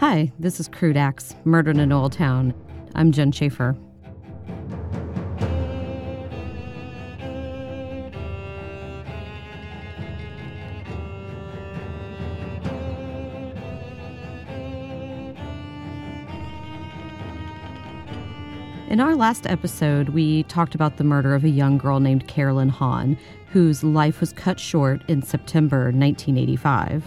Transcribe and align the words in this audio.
Hi, 0.00 0.30
this 0.38 0.60
is 0.60 0.68
Crude 0.68 0.96
Acts, 0.96 1.34
Murdered 1.44 1.74
in 1.74 1.80
an 1.80 1.90
Oil 1.90 2.08
Town. 2.08 2.54
I'm 2.94 3.10
Jen 3.10 3.32
Schaefer. 3.32 3.76
In 18.88 19.00
our 19.00 19.16
last 19.16 19.48
episode, 19.48 20.10
we 20.10 20.44
talked 20.44 20.76
about 20.76 20.96
the 20.96 21.02
murder 21.02 21.34
of 21.34 21.42
a 21.42 21.48
young 21.48 21.76
girl 21.76 21.98
named 21.98 22.28
Carolyn 22.28 22.68
Hahn, 22.68 23.18
whose 23.48 23.82
life 23.82 24.20
was 24.20 24.32
cut 24.32 24.60
short 24.60 25.02
in 25.08 25.22
September 25.22 25.86
1985. 25.86 27.02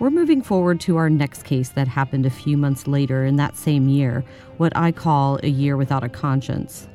We're 0.00 0.10
moving 0.10 0.42
forward 0.42 0.78
to 0.82 0.96
our 0.96 1.10
next 1.10 1.42
case 1.42 1.70
that 1.70 1.88
happened 1.88 2.24
a 2.24 2.30
few 2.30 2.56
months 2.56 2.86
later 2.86 3.24
in 3.24 3.34
that 3.36 3.56
same 3.56 3.88
year, 3.88 4.24
what 4.56 4.76
I 4.76 4.92
call 4.92 5.40
a 5.42 5.48
year 5.48 5.76
without 5.76 6.04
a 6.04 6.08
conscience. 6.08 6.88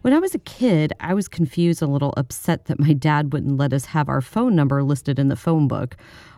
When 0.00 0.14
I 0.14 0.18
was 0.18 0.34
a 0.34 0.38
kid, 0.38 0.94
I 0.98 1.12
was 1.12 1.28
confused 1.28 1.82
and 1.82 1.90
a 1.90 1.92
little 1.92 2.14
upset 2.16 2.64
that 2.64 2.80
my 2.80 2.94
dad 2.94 3.34
wouldn't 3.34 3.58
let 3.58 3.74
us 3.74 3.84
have 3.84 4.08
our 4.08 4.22
phone 4.22 4.56
number 4.56 4.82
listed 4.82 5.18
in 5.18 5.28
the 5.28 5.36
phone 5.36 5.68
book 5.68 5.94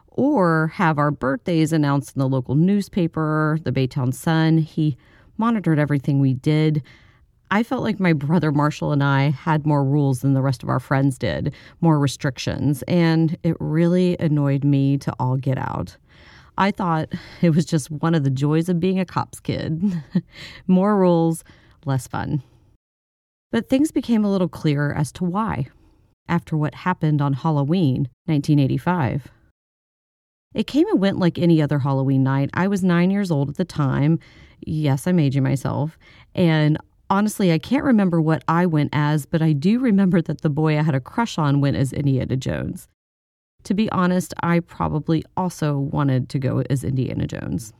or 0.08 0.72
have 0.74 0.98
our 0.98 1.12
birthdays 1.12 1.72
announced 1.72 2.16
in 2.16 2.20
the 2.20 2.28
local 2.28 2.56
newspaper, 2.56 3.60
the 3.62 3.70
Baytown 3.70 4.12
Sun. 4.12 4.58
He 4.58 4.96
monitored 5.38 5.78
everything 5.78 6.18
we 6.18 6.34
did. 6.34 6.82
I 7.50 7.62
felt 7.62 7.82
like 7.82 8.00
my 8.00 8.12
brother 8.12 8.50
Marshall 8.50 8.92
and 8.92 9.02
I 9.02 9.30
had 9.30 9.66
more 9.66 9.84
rules 9.84 10.20
than 10.20 10.34
the 10.34 10.42
rest 10.42 10.62
of 10.62 10.68
our 10.68 10.80
friends 10.80 11.18
did, 11.18 11.54
more 11.80 11.98
restrictions, 11.98 12.82
and 12.88 13.36
it 13.42 13.56
really 13.60 14.16
annoyed 14.18 14.64
me 14.64 14.98
to 14.98 15.14
all 15.18 15.36
get 15.36 15.58
out. 15.58 15.96
I 16.56 16.70
thought 16.70 17.12
it 17.42 17.50
was 17.50 17.64
just 17.64 17.90
one 17.90 18.14
of 18.14 18.24
the 18.24 18.30
joys 18.30 18.68
of 18.68 18.80
being 18.80 18.98
a 18.98 19.04
cop's 19.04 19.40
kid. 19.40 20.02
more 20.66 20.96
rules, 20.96 21.44
less 21.84 22.06
fun. 22.06 22.42
But 23.50 23.68
things 23.68 23.92
became 23.92 24.24
a 24.24 24.30
little 24.30 24.48
clearer 24.48 24.94
as 24.94 25.12
to 25.12 25.24
why 25.24 25.68
after 26.28 26.56
what 26.56 26.74
happened 26.74 27.20
on 27.20 27.34
Halloween 27.34 28.08
1985. 28.26 29.30
It 30.54 30.66
came 30.66 30.88
and 30.88 31.00
went 31.00 31.18
like 31.18 31.38
any 31.38 31.60
other 31.60 31.80
Halloween 31.80 32.22
night. 32.22 32.50
I 32.54 32.68
was 32.68 32.82
nine 32.82 33.10
years 33.10 33.30
old 33.30 33.50
at 33.50 33.56
the 33.56 33.64
time. 33.64 34.20
Yes, 34.60 35.06
I'm 35.06 35.18
aging 35.18 35.42
myself. 35.42 35.98
And 36.34 36.78
honestly, 37.10 37.52
I 37.52 37.58
can't 37.58 37.84
remember 37.84 38.20
what 38.20 38.44
I 38.48 38.66
went 38.66 38.90
as, 38.92 39.26
but 39.26 39.42
I 39.42 39.52
do 39.52 39.78
remember 39.78 40.20
that 40.22 40.40
the 40.40 40.50
boy 40.50 40.78
I 40.78 40.82
had 40.82 40.94
a 40.94 41.00
crush 41.00 41.38
on 41.38 41.60
went 41.60 41.76
as 41.76 41.92
Indiana 41.92 42.36
Jones. 42.36 42.88
To 43.64 43.74
be 43.74 43.90
honest, 43.90 44.34
I 44.42 44.60
probably 44.60 45.24
also 45.36 45.78
wanted 45.78 46.28
to 46.30 46.38
go 46.38 46.62
as 46.68 46.84
Indiana 46.84 47.26
Jones. 47.26 47.72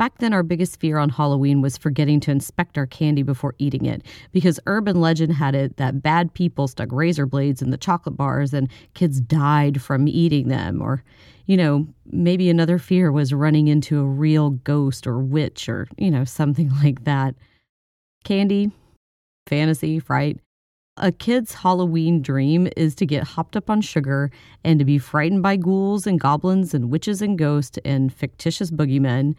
Back 0.00 0.16
then, 0.16 0.32
our 0.32 0.42
biggest 0.42 0.80
fear 0.80 0.96
on 0.96 1.10
Halloween 1.10 1.60
was 1.60 1.76
forgetting 1.76 2.20
to 2.20 2.30
inspect 2.30 2.78
our 2.78 2.86
candy 2.86 3.22
before 3.22 3.54
eating 3.58 3.84
it, 3.84 4.02
because 4.32 4.58
urban 4.66 4.98
legend 4.98 5.34
had 5.34 5.54
it 5.54 5.76
that 5.76 6.02
bad 6.02 6.32
people 6.32 6.68
stuck 6.68 6.88
razor 6.90 7.26
blades 7.26 7.60
in 7.60 7.70
the 7.70 7.76
chocolate 7.76 8.16
bars 8.16 8.54
and 8.54 8.70
kids 8.94 9.20
died 9.20 9.82
from 9.82 10.08
eating 10.08 10.48
them. 10.48 10.80
Or, 10.80 11.04
you 11.44 11.54
know, 11.54 11.86
maybe 12.06 12.48
another 12.48 12.78
fear 12.78 13.12
was 13.12 13.34
running 13.34 13.68
into 13.68 14.00
a 14.00 14.06
real 14.06 14.50
ghost 14.50 15.06
or 15.06 15.18
witch 15.18 15.68
or, 15.68 15.86
you 15.98 16.10
know, 16.10 16.24
something 16.24 16.70
like 16.82 17.04
that. 17.04 17.34
Candy, 18.24 18.70
fantasy, 19.46 19.98
fright. 19.98 20.38
A 20.96 21.12
kid's 21.12 21.54
Halloween 21.54 22.20
dream 22.20 22.68
is 22.76 22.94
to 22.96 23.06
get 23.06 23.22
hopped 23.22 23.56
up 23.56 23.70
on 23.70 23.80
sugar 23.80 24.30
and 24.64 24.78
to 24.78 24.84
be 24.84 24.98
frightened 24.98 25.42
by 25.42 25.56
ghouls 25.56 26.06
and 26.06 26.20
goblins 26.20 26.74
and 26.74 26.90
witches 26.90 27.22
and 27.22 27.38
ghosts 27.38 27.78
and 27.84 28.12
fictitious 28.12 28.70
boogeymen 28.70 29.34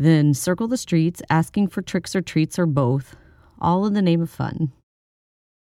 then 0.00 0.32
circle 0.32 0.66
the 0.66 0.78
streets 0.78 1.20
asking 1.28 1.68
for 1.68 1.82
tricks 1.82 2.16
or 2.16 2.22
treats 2.22 2.58
or 2.58 2.64
both, 2.64 3.16
all 3.60 3.84
in 3.84 3.92
the 3.92 4.00
name 4.00 4.22
of 4.22 4.30
fun. 4.30 4.72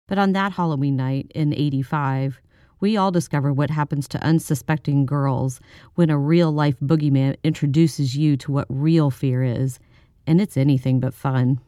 But 0.09 0.17
on 0.17 0.33
that 0.33 0.51
Halloween 0.51 0.97
night 0.97 1.31
in 1.33 1.53
85, 1.53 2.41
we 2.81 2.97
all 2.97 3.11
discover 3.11 3.53
what 3.53 3.69
happens 3.69 4.09
to 4.09 4.21
unsuspecting 4.21 5.05
girls 5.05 5.61
when 5.95 6.09
a 6.09 6.17
real 6.17 6.51
life 6.51 6.77
boogeyman 6.81 7.37
introduces 7.45 8.17
you 8.17 8.35
to 8.37 8.51
what 8.51 8.67
real 8.67 9.09
fear 9.09 9.41
is, 9.41 9.79
and 10.27 10.41
it's 10.41 10.57
anything 10.57 10.99
but 10.99 11.13
fun. 11.13 11.61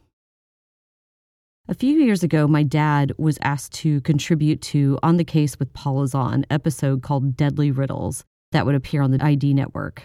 A 1.70 1.74
few 1.74 1.98
years 1.98 2.22
ago, 2.22 2.48
my 2.48 2.62
dad 2.62 3.12
was 3.18 3.38
asked 3.42 3.74
to 3.74 4.00
contribute 4.00 4.62
to 4.62 4.98
On 5.02 5.18
the 5.18 5.24
Case 5.24 5.58
with 5.58 5.74
Paula 5.74 6.06
Zahn 6.06 6.46
episode 6.48 7.02
called 7.02 7.36
Deadly 7.36 7.70
Riddles 7.70 8.24
that 8.52 8.64
would 8.64 8.74
appear 8.74 9.02
on 9.02 9.10
the 9.10 9.22
ID 9.22 9.52
network. 9.52 10.04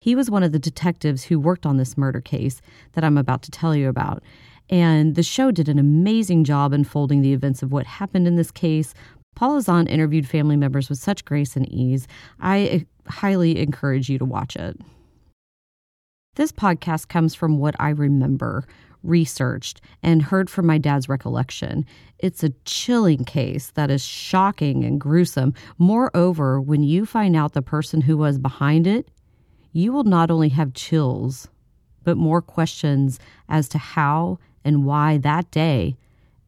He 0.00 0.14
was 0.14 0.30
one 0.30 0.44
of 0.44 0.52
the 0.52 0.60
detectives 0.60 1.24
who 1.24 1.40
worked 1.40 1.66
on 1.66 1.76
this 1.76 1.98
murder 1.98 2.20
case 2.20 2.60
that 2.92 3.02
I'm 3.02 3.18
about 3.18 3.42
to 3.42 3.50
tell 3.50 3.74
you 3.74 3.88
about. 3.88 4.22
And 4.70 5.16
the 5.16 5.24
show 5.24 5.50
did 5.50 5.68
an 5.68 5.80
amazing 5.80 6.44
job 6.44 6.72
unfolding 6.72 7.20
the 7.20 7.32
events 7.32 7.64
of 7.64 7.72
what 7.72 7.86
happened 7.86 8.28
in 8.28 8.36
this 8.36 8.52
case. 8.52 8.94
Paula 9.34 9.62
Zahn 9.62 9.88
interviewed 9.88 10.28
family 10.28 10.56
members 10.56 10.88
with 10.88 11.00
such 11.00 11.24
grace 11.24 11.56
and 11.56 11.68
ease. 11.68 12.06
I 12.38 12.86
uh, 13.08 13.10
highly 13.10 13.58
encourage 13.58 14.08
you 14.08 14.18
to 14.18 14.24
watch 14.24 14.54
it. 14.54 14.80
This 16.36 16.52
podcast 16.52 17.08
comes 17.08 17.34
from 17.34 17.58
what 17.58 17.74
I 17.80 17.88
remember, 17.88 18.66
researched, 19.06 19.80
and 20.02 20.22
heard 20.22 20.50
from 20.50 20.66
my 20.66 20.78
dad's 20.78 21.08
recollection. 21.08 21.86
It's 22.18 22.42
a 22.42 22.52
chilling 22.64 23.24
case 23.24 23.70
that 23.70 23.90
is 23.90 24.04
shocking 24.04 24.84
and 24.84 25.00
gruesome. 25.00 25.54
Moreover, 25.78 26.60
when 26.60 26.82
you 26.82 27.06
find 27.06 27.36
out 27.36 27.52
the 27.52 27.62
person 27.62 28.00
who 28.02 28.16
was 28.16 28.38
behind 28.38 28.86
it, 28.86 29.08
you 29.72 29.92
will 29.92 30.04
not 30.04 30.30
only 30.30 30.48
have 30.50 30.74
chills, 30.74 31.48
but 32.04 32.16
more 32.16 32.40
questions 32.40 33.18
as 33.48 33.68
to 33.68 33.78
how 33.78 34.38
and 34.64 34.84
why 34.84 35.18
that 35.18 35.50
day 35.50 35.96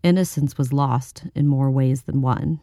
innocence 0.02 0.56
was 0.56 0.72
lost 0.72 1.24
in 1.34 1.46
more 1.46 1.70
ways 1.70 2.02
than 2.02 2.22
one. 2.22 2.60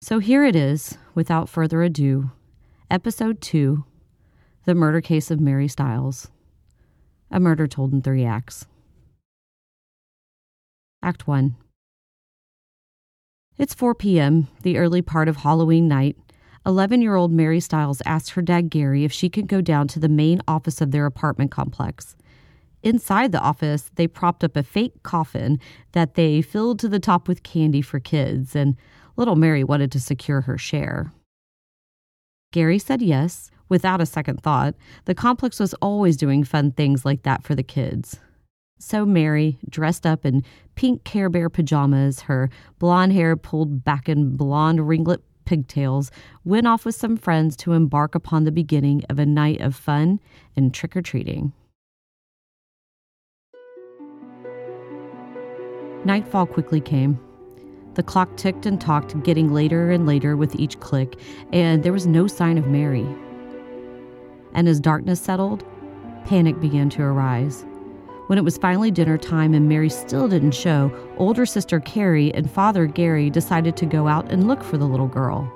So 0.00 0.18
here 0.18 0.44
it 0.44 0.56
is, 0.56 0.96
without 1.14 1.48
further 1.48 1.82
ado, 1.82 2.30
Episode 2.90 3.40
2 3.42 3.84
The 4.64 4.74
Murder 4.74 5.00
Case 5.00 5.30
of 5.30 5.40
Mary 5.40 5.68
Stiles. 5.68 6.30
A 7.30 7.38
murder 7.38 7.66
told 7.66 7.92
in 7.92 8.02
three 8.02 8.24
acts. 8.24 8.66
Act 11.02 11.26
1 11.26 11.54
It's 13.56 13.72
4 13.72 13.94
p.m., 13.94 14.48
the 14.62 14.78
early 14.78 15.00
part 15.00 15.28
of 15.28 15.38
Halloween 15.38 15.86
night, 15.86 16.16
11 16.66 17.00
year 17.00 17.14
old 17.14 17.32
Mary 17.32 17.60
Stiles 17.60 18.02
asked 18.04 18.30
her 18.30 18.42
dad 18.42 18.68
Gary 18.68 19.04
if 19.04 19.12
she 19.12 19.30
could 19.30 19.46
go 19.46 19.60
down 19.60 19.88
to 19.88 20.00
the 20.00 20.08
main 20.08 20.40
office 20.48 20.80
of 20.80 20.90
their 20.90 21.06
apartment 21.06 21.50
complex. 21.50 22.16
Inside 22.82 23.32
the 23.32 23.40
office, 23.40 23.90
they 23.94 24.06
propped 24.06 24.42
up 24.42 24.56
a 24.56 24.62
fake 24.62 25.02
coffin 25.02 25.60
that 25.92 26.14
they 26.14 26.42
filled 26.42 26.78
to 26.80 26.88
the 26.88 27.00
top 27.00 27.28
with 27.28 27.42
candy 27.42 27.82
for 27.82 28.00
kids, 28.00 28.56
and 28.56 28.76
little 29.16 29.36
Mary 29.36 29.62
wanted 29.62 29.92
to 29.92 30.00
secure 30.00 30.42
her 30.42 30.58
share. 30.58 31.12
Gary 32.52 32.78
said 32.78 33.00
yes, 33.00 33.50
without 33.70 34.02
a 34.02 34.06
second 34.06 34.42
thought. 34.42 34.74
The 35.06 35.14
complex 35.14 35.58
was 35.58 35.72
always 35.74 36.18
doing 36.18 36.44
fun 36.44 36.72
things 36.72 37.06
like 37.06 37.22
that 37.22 37.42
for 37.42 37.54
the 37.54 37.62
kids. 37.62 38.18
So 38.78 39.06
Mary, 39.06 39.58
dressed 39.68 40.06
up 40.06 40.26
in 40.26 40.42
pink 40.74 41.04
Care 41.04 41.30
Bear 41.30 41.48
pajamas, 41.48 42.20
her 42.20 42.50
blonde 42.78 43.12
hair 43.12 43.36
pulled 43.36 43.84
back 43.84 44.08
in 44.08 44.36
blonde 44.36 44.86
ringlet 44.88 45.22
pigtails, 45.44 46.10
went 46.44 46.66
off 46.66 46.84
with 46.84 46.94
some 46.94 47.16
friends 47.16 47.56
to 47.56 47.72
embark 47.72 48.14
upon 48.14 48.44
the 48.44 48.52
beginning 48.52 49.02
of 49.10 49.18
a 49.18 49.26
night 49.26 49.60
of 49.60 49.74
fun 49.74 50.20
and 50.56 50.72
trick 50.72 50.96
or 50.96 51.02
treating. 51.02 51.52
Nightfall 56.04 56.46
quickly 56.46 56.80
came. 56.80 57.20
The 57.94 58.02
clock 58.02 58.34
ticked 58.36 58.64
and 58.64 58.80
talked, 58.80 59.22
getting 59.22 59.52
later 59.52 59.90
and 59.90 60.06
later 60.06 60.36
with 60.36 60.54
each 60.54 60.80
click, 60.80 61.18
and 61.52 61.82
there 61.82 61.92
was 61.92 62.06
no 62.06 62.26
sign 62.26 62.56
of 62.56 62.66
Mary. 62.66 63.06
And 64.54 64.68
as 64.68 64.80
darkness 64.80 65.20
settled, 65.20 65.64
panic 66.24 66.60
began 66.60 66.90
to 66.90 67.02
arise. 67.02 67.64
When 68.26 68.38
it 68.38 68.44
was 68.44 68.58
finally 68.58 68.90
dinner 68.90 69.18
time 69.18 69.54
and 69.54 69.68
Mary 69.68 69.88
still 69.88 70.28
didn't 70.28 70.52
show, 70.52 70.92
older 71.16 71.44
sister 71.44 71.80
Carrie 71.80 72.32
and 72.34 72.50
father 72.50 72.86
Gary 72.86 73.28
decided 73.28 73.76
to 73.76 73.86
go 73.86 74.06
out 74.06 74.30
and 74.30 74.46
look 74.46 74.62
for 74.62 74.78
the 74.78 74.86
little 74.86 75.08
girl. 75.08 75.52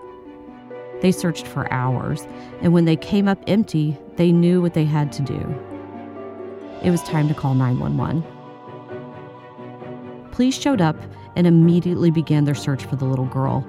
They 1.00 1.12
searched 1.12 1.46
for 1.46 1.72
hours, 1.72 2.26
and 2.62 2.72
when 2.72 2.84
they 2.84 2.96
came 2.96 3.28
up 3.28 3.38
empty, 3.46 3.96
they 4.16 4.32
knew 4.32 4.60
what 4.60 4.74
they 4.74 4.84
had 4.84 5.12
to 5.12 5.22
do. 5.22 5.54
It 6.82 6.90
was 6.90 7.02
time 7.02 7.28
to 7.28 7.34
call 7.34 7.54
911. 7.54 8.24
Police 10.32 10.60
showed 10.60 10.80
up 10.80 10.96
and 11.36 11.46
immediately 11.46 12.10
began 12.10 12.44
their 12.44 12.54
search 12.54 12.84
for 12.84 12.96
the 12.96 13.04
little 13.04 13.26
girl. 13.26 13.64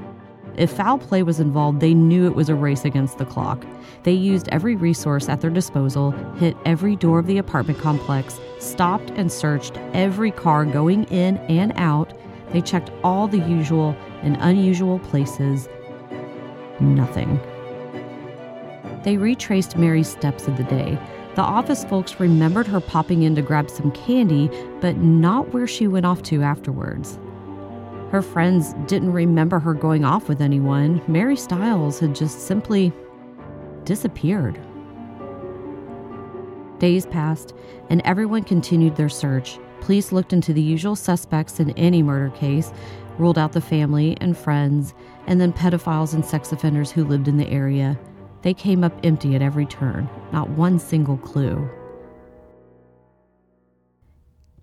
If 0.58 0.72
foul 0.72 0.98
play 0.98 1.22
was 1.22 1.40
involved, 1.40 1.82
they 1.82 1.94
knew 1.94 2.26
it 2.26 2.36
was 2.36 2.48
a 2.48 2.56
race 2.56 2.86
against 2.86 3.18
the 3.18 3.26
clock. 3.26 3.66
They 4.04 4.14
used 4.14 4.48
every 4.50 4.76
resource 4.76 5.28
at 5.28 5.42
their 5.42 5.50
disposal, 5.50 6.12
hit 6.38 6.56
every 6.66 6.96
door 6.96 7.20
of 7.20 7.28
the 7.28 7.38
apartment 7.38 7.80
complex, 7.80 8.40
stopped 8.60 9.10
and 9.12 9.32
searched 9.32 9.78
every 9.94 10.32
car 10.32 10.64
going 10.64 11.04
in 11.06 11.38
and 11.50 11.74
out. 11.76 12.14
They 12.52 12.62
checked 12.62 12.92
all 13.04 13.28
the 13.28 13.40
usual 13.40 13.96
and 14.22 14.38
unusual 14.40 15.00
places. 15.00 15.68
nothing. 16.80 17.40
They 19.04 19.18
retraced 19.18 19.78
Mary's 19.78 20.10
steps 20.10 20.48
of 20.48 20.58
the 20.58 20.64
day. 20.64 20.98
The 21.36 21.42
office 21.42 21.84
folks 21.86 22.20
remembered 22.20 22.68
her 22.68 22.80
popping 22.80 23.24
in 23.24 23.36
to 23.36 23.42
grab 23.42 23.70
some 23.70 23.92
candy, 23.92 24.50
but 24.82 24.98
not 24.98 25.54
where 25.54 25.68
she 25.68 25.88
went 25.88 26.06
off 26.06 26.24
to 26.24 26.42
afterwards. 26.42 27.20
Her 28.12 28.22
friends 28.22 28.74
didn't 28.86 29.12
remember 29.12 29.60
her 29.60 29.74
going 29.74 30.06
off 30.06 30.30
with 30.30 30.42
anyone. 30.42 31.02
Mary 31.08 31.36
Stiles 31.36 32.00
had 32.00 32.16
just 32.16 32.42
simply 32.42 32.94
disappeared. 33.84 34.60
Days 36.80 37.06
passed, 37.06 37.54
and 37.90 38.02
everyone 38.06 38.44
continued 38.44 38.96
their 38.96 39.10
search. 39.10 39.58
Police 39.82 40.12
looked 40.12 40.34
into 40.34 40.54
the 40.54 40.62
usual 40.62 40.96
suspects 40.96 41.60
in 41.60 41.72
any 41.72 42.04
murder 42.04 42.30
case, 42.36 42.72
ruled 43.18 43.38
out 43.38 43.54
the 43.54 43.62
family 43.62 44.18
and 44.22 44.38
friends, 44.38 44.94
and 45.28 45.40
then 45.40 45.54
pedophiles 45.54 46.14
and 46.14 46.26
sex 46.26 46.52
offenders 46.52 46.92
who 46.92 47.06
lived 47.06 47.28
in 47.28 47.38
the 47.38 47.50
area. 47.50 47.98
They 48.42 48.54
came 48.54 48.84
up 48.84 48.94
empty 49.04 49.36
at 49.36 49.42
every 49.42 49.66
turn, 49.66 50.10
not 50.32 50.50
one 50.50 50.80
single 50.80 51.18
clue. 51.18 51.70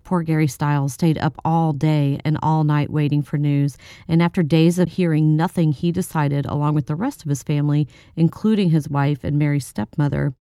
Poor 0.03 0.21
Gary 0.21 0.47
Stiles 0.47 0.93
stayed 0.93 1.17
up 1.17 1.39
all 1.45 1.73
day 1.73 2.19
and 2.25 2.37
all 2.43 2.63
night 2.63 2.89
waiting 2.89 3.21
for 3.21 3.37
news, 3.37 3.77
and 4.07 4.21
after 4.21 4.43
days 4.43 4.77
of 4.79 4.89
hearing 4.89 5.35
nothing, 5.35 5.71
he 5.71 5.91
decided, 5.91 6.45
along 6.45 6.75
with 6.75 6.87
the 6.87 6.95
rest 6.95 7.23
of 7.23 7.29
his 7.29 7.43
family, 7.43 7.87
including 8.15 8.69
his 8.69 8.89
wife 8.89 9.23
and 9.23 9.39
Mary's 9.39 9.65
stepmother, 9.65 10.33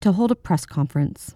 to 0.00 0.12
hold 0.12 0.30
a 0.30 0.36
press 0.36 0.66
conference. 0.66 1.34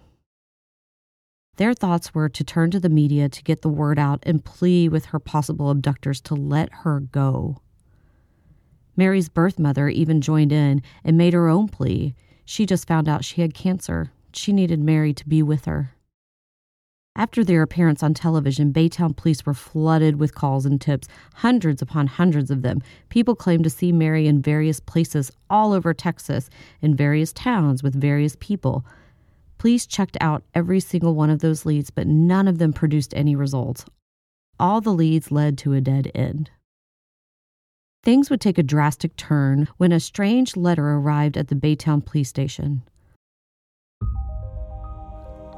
Their 1.55 1.73
thoughts 1.73 2.13
were 2.13 2.29
to 2.29 2.43
turn 2.43 2.71
to 2.71 2.79
the 2.79 2.89
media 2.89 3.27
to 3.27 3.43
get 3.43 3.61
the 3.61 3.69
word 3.69 3.99
out 3.99 4.23
and 4.23 4.45
plead 4.45 4.91
with 4.91 5.05
her 5.05 5.19
possible 5.19 5.69
abductors 5.69 6.21
to 6.21 6.35
let 6.35 6.69
her 6.83 7.01
go. 7.01 7.61
Mary's 8.95 9.29
birth 9.29 9.59
mother 9.59 9.87
even 9.89 10.21
joined 10.21 10.51
in 10.51 10.81
and 11.03 11.17
made 11.17 11.33
her 11.33 11.47
own 11.47 11.67
plea. 11.67 12.13
She 12.45 12.65
just 12.65 12.87
found 12.87 13.07
out 13.07 13.25
she 13.25 13.41
had 13.41 13.53
cancer. 13.53 14.11
She 14.33 14.53
needed 14.53 14.79
Mary 14.79 15.13
to 15.13 15.27
be 15.27 15.41
with 15.41 15.65
her. 15.65 15.95
After 17.15 17.43
their 17.43 17.61
appearance 17.61 18.01
on 18.01 18.13
television, 18.13 18.71
Baytown 18.71 19.15
police 19.15 19.45
were 19.45 19.53
flooded 19.53 20.19
with 20.19 20.35
calls 20.35 20.65
and 20.65 20.79
tips, 20.79 21.07
hundreds 21.35 21.81
upon 21.81 22.07
hundreds 22.07 22.49
of 22.49 22.61
them. 22.61 22.81
People 23.09 23.35
claimed 23.35 23.65
to 23.65 23.69
see 23.69 23.91
Mary 23.91 24.27
in 24.27 24.41
various 24.41 24.79
places 24.79 25.31
all 25.49 25.73
over 25.73 25.93
Texas, 25.93 26.49
in 26.81 26.95
various 26.95 27.33
towns 27.33 27.83
with 27.83 27.99
various 27.99 28.37
people. 28.39 28.85
Police 29.57 29.85
checked 29.85 30.15
out 30.21 30.43
every 30.55 30.79
single 30.79 31.15
one 31.15 31.29
of 31.29 31.39
those 31.39 31.65
leads, 31.65 31.89
but 31.89 32.07
none 32.07 32.47
of 32.47 32.57
them 32.57 32.71
produced 32.71 33.13
any 33.13 33.35
results. 33.35 33.85
All 34.57 34.79
the 34.79 34.93
leads 34.93 35.31
led 35.31 35.57
to 35.59 35.73
a 35.73 35.81
dead 35.81 36.11
end. 36.15 36.49
Things 38.01 38.29
would 38.29 38.39
take 38.39 38.57
a 38.57 38.63
drastic 38.63 39.17
turn 39.17 39.67
when 39.75 39.91
a 39.91 39.99
strange 39.99 40.55
letter 40.55 40.89
arrived 40.91 41.35
at 41.35 41.49
the 41.49 41.55
Baytown 41.55 42.05
police 42.05 42.29
station. 42.29 42.83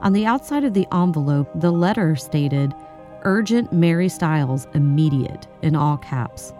On 0.02 0.14
the 0.14 0.26
outside 0.26 0.64
of 0.64 0.74
the 0.74 0.88
envelope, 0.92 1.48
the 1.54 1.72
letter 1.72 2.16
stated, 2.16 2.74
Urgent 3.22 3.72
Mary 3.72 4.10
Stiles, 4.10 4.68
immediate, 4.74 5.48
in 5.62 5.76
all 5.76 5.98
caps, 5.98 6.54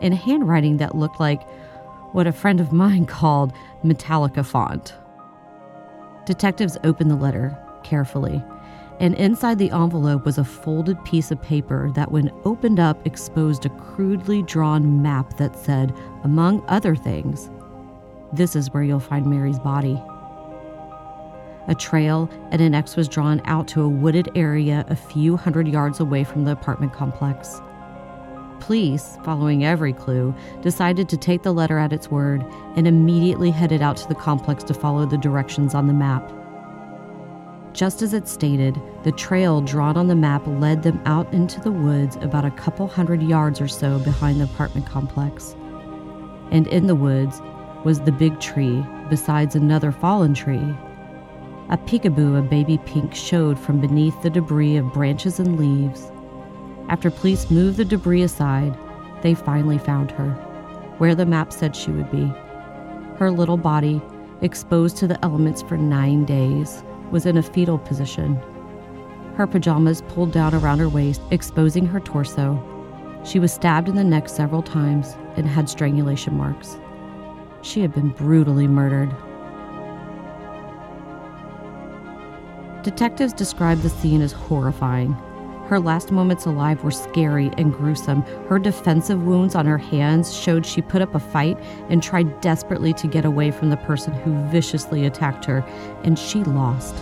in 0.00 0.12
handwriting 0.12 0.76
that 0.76 0.94
looked 0.94 1.18
like 1.18 1.42
what 2.12 2.28
a 2.28 2.32
friend 2.32 2.60
of 2.60 2.72
mine 2.72 3.06
called 3.18 3.52
Metallica 3.84 4.46
font. 4.46 4.94
Detectives 6.26 6.78
opened 6.84 7.10
the 7.10 7.16
letter 7.16 7.58
carefully, 7.82 8.40
and 9.00 9.14
inside 9.16 9.58
the 9.58 9.72
envelope 9.72 10.24
was 10.24 10.38
a 10.38 10.44
folded 10.44 11.02
piece 11.04 11.32
of 11.32 11.42
paper 11.42 11.90
that, 11.96 12.12
when 12.12 12.30
opened 12.44 12.78
up, 12.78 13.04
exposed 13.04 13.66
a 13.66 13.70
crudely 13.70 14.42
drawn 14.42 15.02
map 15.02 15.36
that 15.38 15.56
said, 15.56 15.92
among 16.22 16.62
other 16.68 16.94
things, 16.94 17.50
This 18.32 18.54
is 18.54 18.72
where 18.72 18.84
you'll 18.84 19.00
find 19.00 19.26
Mary's 19.26 19.58
body. 19.58 20.00
A 21.70 21.74
trail 21.76 22.28
and 22.50 22.60
an 22.60 22.74
X 22.74 22.96
was 22.96 23.06
drawn 23.06 23.40
out 23.44 23.68
to 23.68 23.82
a 23.82 23.88
wooded 23.88 24.28
area 24.34 24.84
a 24.88 24.96
few 24.96 25.36
hundred 25.36 25.68
yards 25.68 26.00
away 26.00 26.24
from 26.24 26.44
the 26.44 26.50
apartment 26.50 26.92
complex. 26.92 27.60
Police, 28.58 29.16
following 29.22 29.64
every 29.64 29.92
clue, 29.92 30.34
decided 30.62 31.08
to 31.08 31.16
take 31.16 31.44
the 31.44 31.54
letter 31.54 31.78
at 31.78 31.92
its 31.92 32.10
word 32.10 32.44
and 32.74 32.88
immediately 32.88 33.52
headed 33.52 33.82
out 33.82 33.96
to 33.98 34.08
the 34.08 34.16
complex 34.16 34.64
to 34.64 34.74
follow 34.74 35.06
the 35.06 35.16
directions 35.16 35.72
on 35.72 35.86
the 35.86 35.92
map. 35.92 36.32
Just 37.72 38.02
as 38.02 38.14
it 38.14 38.26
stated, 38.26 38.76
the 39.04 39.12
trail 39.12 39.60
drawn 39.60 39.96
on 39.96 40.08
the 40.08 40.16
map 40.16 40.44
led 40.48 40.82
them 40.82 41.00
out 41.06 41.32
into 41.32 41.60
the 41.60 41.70
woods 41.70 42.16
about 42.16 42.44
a 42.44 42.50
couple 42.50 42.88
hundred 42.88 43.22
yards 43.22 43.60
or 43.60 43.68
so 43.68 44.00
behind 44.00 44.40
the 44.40 44.44
apartment 44.44 44.86
complex. 44.86 45.54
And 46.50 46.66
in 46.66 46.88
the 46.88 46.96
woods 46.96 47.40
was 47.84 48.00
the 48.00 48.10
big 48.10 48.40
tree, 48.40 48.84
besides 49.08 49.54
another 49.54 49.92
fallen 49.92 50.34
tree 50.34 50.76
a 51.70 51.78
peekaboo 51.78 52.36
of 52.36 52.50
baby 52.50 52.78
pink 52.78 53.14
showed 53.14 53.56
from 53.56 53.80
beneath 53.80 54.20
the 54.22 54.30
debris 54.30 54.76
of 54.76 54.92
branches 54.92 55.38
and 55.38 55.56
leaves. 55.56 56.10
After 56.88 57.12
police 57.12 57.48
moved 57.48 57.76
the 57.76 57.84
debris 57.84 58.22
aside, 58.22 58.76
they 59.22 59.34
finally 59.34 59.78
found 59.78 60.10
her, 60.10 60.32
where 60.98 61.14
the 61.14 61.26
map 61.26 61.52
said 61.52 61.76
she 61.76 61.92
would 61.92 62.10
be. 62.10 62.26
Her 63.18 63.30
little 63.30 63.56
body, 63.56 64.02
exposed 64.40 64.96
to 64.96 65.06
the 65.06 65.24
elements 65.24 65.62
for 65.62 65.76
nine 65.76 66.24
days, 66.24 66.82
was 67.12 67.24
in 67.24 67.36
a 67.36 67.42
fetal 67.42 67.78
position. 67.78 68.34
Her 69.36 69.46
pajamas 69.46 70.02
pulled 70.08 70.32
down 70.32 70.54
around 70.54 70.80
her 70.80 70.88
waist, 70.88 71.20
exposing 71.30 71.86
her 71.86 72.00
torso. 72.00 72.58
She 73.24 73.38
was 73.38 73.52
stabbed 73.52 73.88
in 73.88 73.94
the 73.94 74.02
neck 74.02 74.28
several 74.28 74.62
times 74.62 75.14
and 75.36 75.46
had 75.46 75.68
strangulation 75.68 76.36
marks. 76.36 76.80
She 77.62 77.80
had 77.80 77.94
been 77.94 78.08
brutally 78.08 78.66
murdered. 78.66 79.14
Detectives 82.82 83.34
described 83.34 83.82
the 83.82 83.90
scene 83.90 84.22
as 84.22 84.32
horrifying. 84.32 85.12
Her 85.68 85.78
last 85.78 86.10
moments 86.10 86.46
alive 86.46 86.82
were 86.82 86.90
scary 86.90 87.50
and 87.56 87.72
gruesome. 87.72 88.22
Her 88.48 88.58
defensive 88.58 89.22
wounds 89.22 89.54
on 89.54 89.66
her 89.66 89.78
hands 89.78 90.34
showed 90.34 90.66
she 90.66 90.82
put 90.82 91.02
up 91.02 91.14
a 91.14 91.20
fight 91.20 91.58
and 91.88 92.02
tried 92.02 92.40
desperately 92.40 92.92
to 92.94 93.06
get 93.06 93.24
away 93.24 93.50
from 93.50 93.70
the 93.70 93.76
person 93.76 94.12
who 94.12 94.34
viciously 94.50 95.06
attacked 95.06 95.44
her, 95.44 95.58
and 96.02 96.18
she 96.18 96.42
lost. 96.42 96.94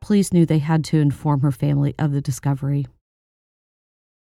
Police 0.00 0.32
knew 0.32 0.44
they 0.44 0.58
had 0.58 0.82
to 0.86 0.98
inform 0.98 1.42
her 1.42 1.52
family 1.52 1.94
of 1.96 2.10
the 2.10 2.20
discovery. 2.20 2.86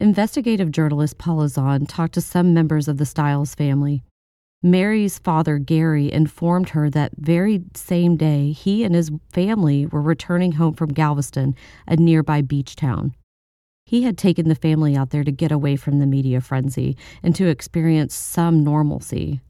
Investigative 0.01 0.73
journalist 0.73 1.19
Paula 1.19 1.49
Zahn 1.49 1.87
talked 1.87 2.15
to 2.15 2.21
some 2.21 2.53
members 2.53 2.89
of 2.89 2.97
the 2.97 3.07
Stiles 3.07 3.55
family. 3.55 4.03
Mary's 4.63 5.19
father, 5.19 5.59
Gary, 5.59 6.13
informed 6.13 6.71
her 6.71 6.91
that 6.91 7.13
very 7.17 7.63
same 7.75 8.17
day 8.17 8.53
he 8.53 8.85
and 8.85 8.95
his 8.95 9.11
family 9.33 9.87
were 9.87 10.03
returning 10.03 10.53
home 10.53 10.75
from 10.75 10.93
Galveston, 10.93 11.55
a 11.87 11.97
nearby 11.97 12.43
beach 12.43 12.77
town. 12.77 13.15
He 13.87 14.03
had 14.03 14.19
taken 14.19 14.49
the 14.49 14.55
family 14.55 14.95
out 14.95 15.11
there 15.11 15.25
to 15.25 15.33
get 15.33 15.51
away 15.51 15.77
from 15.77 15.99
the 15.99 16.07
media 16.07 16.43
frenzy 16.43 16.97
and 17.23 17.35
to 17.37 17.49
experience 17.49 18.15
some 18.15 18.63
normalcy. 18.63 19.41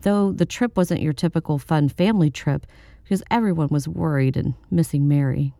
Though 0.00 0.32
the 0.32 0.46
trip 0.46 0.74
wasn't 0.74 1.02
your 1.02 1.12
typical 1.12 1.58
fun 1.58 1.90
family 1.90 2.30
trip 2.30 2.66
because 3.02 3.22
everyone 3.30 3.68
was 3.70 3.86
worried 3.86 4.38
and 4.38 4.54
missing 4.70 5.06
Mary. 5.06 5.52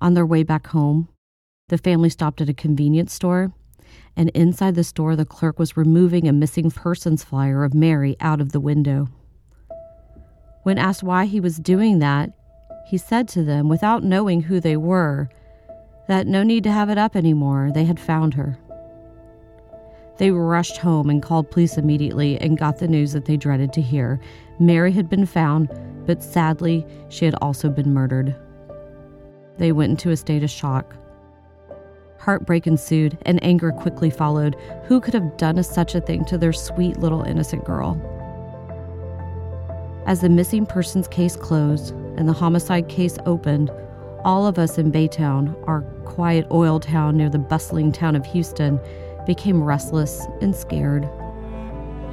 On 0.00 0.14
their 0.14 0.26
way 0.26 0.42
back 0.42 0.66
home, 0.66 1.08
the 1.68 1.78
family 1.78 2.10
stopped 2.10 2.40
at 2.40 2.48
a 2.48 2.54
convenience 2.54 3.14
store 3.14 3.52
and 4.16 4.30
inside 4.30 4.74
the 4.74 4.84
store, 4.84 5.16
the 5.16 5.24
clerk 5.24 5.58
was 5.58 5.76
removing 5.76 6.28
a 6.28 6.32
missing 6.32 6.70
persons 6.70 7.24
flyer 7.24 7.64
of 7.64 7.74
Mary 7.74 8.16
out 8.20 8.40
of 8.40 8.52
the 8.52 8.60
window. 8.60 9.08
When 10.62 10.78
asked 10.78 11.02
why 11.02 11.26
he 11.26 11.40
was 11.40 11.58
doing 11.58 11.98
that, 11.98 12.30
he 12.86 12.98
said 12.98 13.28
to 13.28 13.42
them, 13.42 13.68
without 13.68 14.04
knowing 14.04 14.42
who 14.42 14.60
they 14.60 14.76
were, 14.76 15.28
that 16.08 16.26
no 16.26 16.42
need 16.42 16.64
to 16.64 16.72
have 16.72 16.90
it 16.90 16.98
up 16.98 17.16
anymore, 17.16 17.70
they 17.74 17.84
had 17.84 17.98
found 17.98 18.34
her. 18.34 18.58
They 20.18 20.30
rushed 20.30 20.76
home 20.76 21.10
and 21.10 21.22
called 21.22 21.50
police 21.50 21.76
immediately 21.76 22.38
and 22.38 22.58
got 22.58 22.78
the 22.78 22.88
news 22.88 23.12
that 23.12 23.24
they 23.24 23.36
dreaded 23.36 23.72
to 23.72 23.82
hear. 23.82 24.20
Mary 24.60 24.92
had 24.92 25.08
been 25.08 25.26
found, 25.26 25.68
but 26.06 26.22
sadly, 26.22 26.86
she 27.08 27.24
had 27.24 27.34
also 27.42 27.68
been 27.68 27.92
murdered. 27.92 28.36
They 29.58 29.72
went 29.72 29.90
into 29.90 30.10
a 30.10 30.16
state 30.16 30.44
of 30.44 30.50
shock. 30.50 30.96
Heartbreak 32.24 32.66
ensued, 32.66 33.18
and 33.26 33.42
anger 33.44 33.70
quickly 33.70 34.08
followed. 34.08 34.56
Who 34.86 34.98
could 34.98 35.12
have 35.12 35.36
done 35.36 35.62
such 35.62 35.94
a 35.94 36.00
thing 36.00 36.24
to 36.24 36.38
their 36.38 36.54
sweet 36.54 36.98
little 36.98 37.22
innocent 37.22 37.66
girl? 37.66 38.00
As 40.06 40.22
the 40.22 40.30
missing 40.30 40.64
persons 40.64 41.06
case 41.06 41.36
closed 41.36 41.90
and 42.16 42.26
the 42.26 42.32
homicide 42.32 42.88
case 42.88 43.18
opened, 43.26 43.70
all 44.24 44.46
of 44.46 44.58
us 44.58 44.78
in 44.78 44.90
Baytown, 44.90 45.54
our 45.68 45.82
quiet 46.06 46.46
oil 46.50 46.80
town 46.80 47.18
near 47.18 47.28
the 47.28 47.38
bustling 47.38 47.92
town 47.92 48.16
of 48.16 48.24
Houston, 48.24 48.80
became 49.26 49.62
restless 49.62 50.26
and 50.40 50.56
scared. 50.56 51.04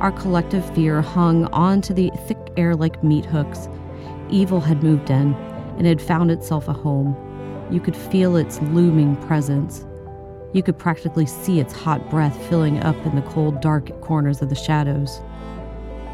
Our 0.02 0.12
collective 0.12 0.70
fear 0.76 1.02
hung 1.02 1.46
onto 1.54 1.94
the 1.94 2.12
thick 2.28 2.50
air 2.58 2.76
like 2.76 3.02
meat 3.02 3.24
hooks. 3.24 3.70
Evil 4.30 4.60
had 4.60 4.84
moved 4.84 5.10
in 5.10 5.34
and 5.78 5.88
had 5.88 6.02
found 6.02 6.32
itself 6.32 6.68
a 6.68 6.74
home. 6.74 7.16
You 7.72 7.80
could 7.80 7.96
feel 7.96 8.36
its 8.36 8.62
looming 8.64 9.16
presence. 9.28 9.86
You 10.54 10.62
could 10.62 10.78
practically 10.78 11.26
see 11.26 11.60
its 11.60 11.74
hot 11.74 12.10
breath 12.10 12.36
filling 12.50 12.80
up 12.84 12.96
in 13.06 13.16
the 13.16 13.22
cold, 13.22 13.62
dark 13.62 14.02
corners 14.02 14.42
of 14.42 14.50
the 14.50 14.56
shadows. 14.56 15.22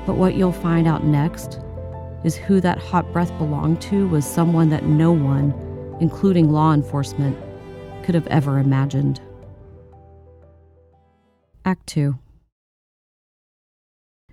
But 0.06 0.18
what 0.18 0.36
you'll 0.36 0.52
find 0.52 0.88
out 0.88 1.04
next 1.04 1.60
is 2.24 2.36
who 2.36 2.62
that 2.62 2.78
hot 2.78 3.12
breath 3.12 3.36
belonged 3.38 3.82
to 3.82 4.08
was 4.08 4.26
someone 4.26 4.70
that 4.70 4.86
no 4.86 5.12
one, 5.12 5.54
including 6.00 6.52
law 6.52 6.74
enforcement, 6.74 7.38
could 8.04 8.16
have 8.16 8.28
ever 8.28 8.60
imagined. 8.60 9.20
Act 11.66 11.86
2 11.88 12.18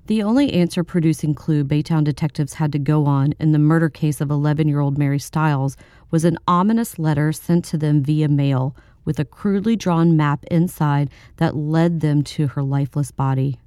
The 0.06 0.23
only 0.23 0.52
answer 0.52 0.84
producing 0.84 1.34
clue 1.34 1.64
Baytown 1.64 2.04
detectives 2.04 2.54
had 2.54 2.70
to 2.73 2.78
go 2.78 3.06
on 3.06 3.34
in 3.40 3.52
the 3.52 3.58
murder 3.58 3.88
case 3.88 4.20
of 4.20 4.30
11 4.30 4.68
year 4.68 4.80
old 4.80 4.99
Mary 4.99 5.18
Stiles 5.18 5.76
was 6.11 6.25
an 6.25 6.38
ominous 6.46 6.99
letter 6.99 7.32
sent 7.32 7.64
to 7.66 7.78
them 7.78 8.02
via 8.02 8.28
mail 8.28 8.76
with 9.04 9.18
a 9.18 9.25
crudely 9.25 9.76
drawn 9.76 10.16
map 10.16 10.44
inside 10.50 11.11
that 11.37 11.56
led 11.56 12.00
them 12.00 12.23
to 12.23 12.49
her 12.49 12.62
lifeless 12.62 13.11
body. 13.11 13.58